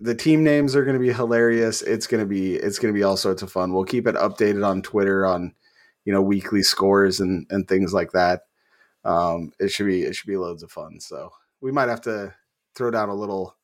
[0.00, 1.82] the team names are gonna be hilarious.
[1.82, 3.72] It's gonna be it's gonna be all sorts of fun.
[3.72, 5.54] We'll keep it updated on Twitter on
[6.04, 8.42] you know weekly scores and and things like that.
[9.04, 11.00] Um, it should be it should be loads of fun.
[11.00, 11.30] So
[11.60, 12.34] we might have to
[12.74, 13.56] throw down a little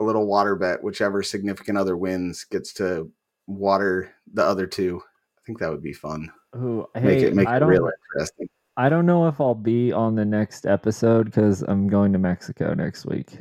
[0.00, 0.82] a little water bet.
[0.82, 3.10] Whichever significant other wins gets to
[3.46, 5.02] water the other two.
[5.38, 6.30] I think that would be fun.
[6.56, 8.48] Ooh, Make hey, it make I it real interesting.
[8.78, 12.74] I don't know if I'll be on the next episode because I'm going to Mexico
[12.74, 13.36] next week.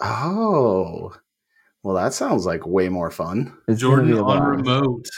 [0.00, 1.12] Oh,
[1.82, 3.52] well, that sounds like way more fun.
[3.66, 5.08] It's Jordan a on blast, remote.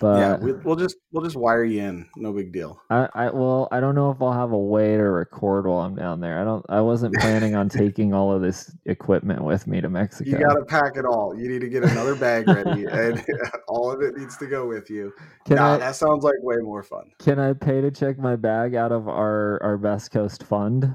[0.00, 2.08] But yeah, we, we'll just we'll just wire you in.
[2.16, 2.80] No big deal.
[2.90, 5.94] I, I well, I don't know if I'll have a way to record while I'm
[5.94, 6.40] down there.
[6.40, 6.64] I don't.
[6.68, 10.30] I wasn't planning on taking all of this equipment with me to Mexico.
[10.30, 11.38] You got to pack it all.
[11.38, 13.24] You need to get another bag ready, and
[13.68, 15.12] all of it needs to go with you.
[15.44, 17.10] can nah, I that sounds like way more fun.
[17.18, 20.94] can I pay to check my bag out of our our Best Coast fund?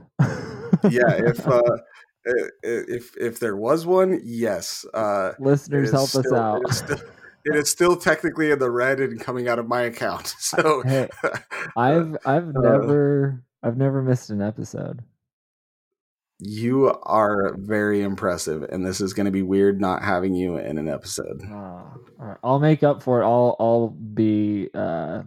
[0.90, 1.62] Yeah, if uh,
[2.64, 4.86] if if there was one, yes.
[4.94, 6.62] Uh, listeners is help us out.
[7.46, 9.82] It is, still, it is still technically in the red and coming out of my
[9.82, 10.36] account.
[10.40, 11.10] So Hey,
[11.78, 15.02] I've I've Uh, never I've never missed an episode.
[16.40, 20.78] you are very impressive, and this is going to be weird not having you in
[20.78, 21.42] an episode.
[21.46, 22.38] Oh, all right.
[22.44, 23.26] I'll make up for it.
[23.26, 25.24] I'll I'll be uh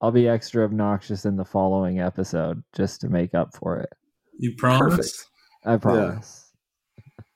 [0.00, 3.90] I'll be extra obnoxious in the following episode just to make up for it.
[4.38, 4.96] You promise?
[4.96, 5.26] Perfect.
[5.64, 6.47] I promise.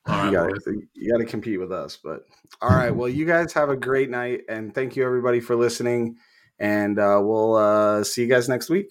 [0.07, 1.97] All you right, got you got to compete with us.
[1.97, 2.27] But
[2.61, 6.17] all right, well, you guys have a great night, and thank you everybody for listening.
[6.59, 8.91] And uh, we'll uh, see you guys next week.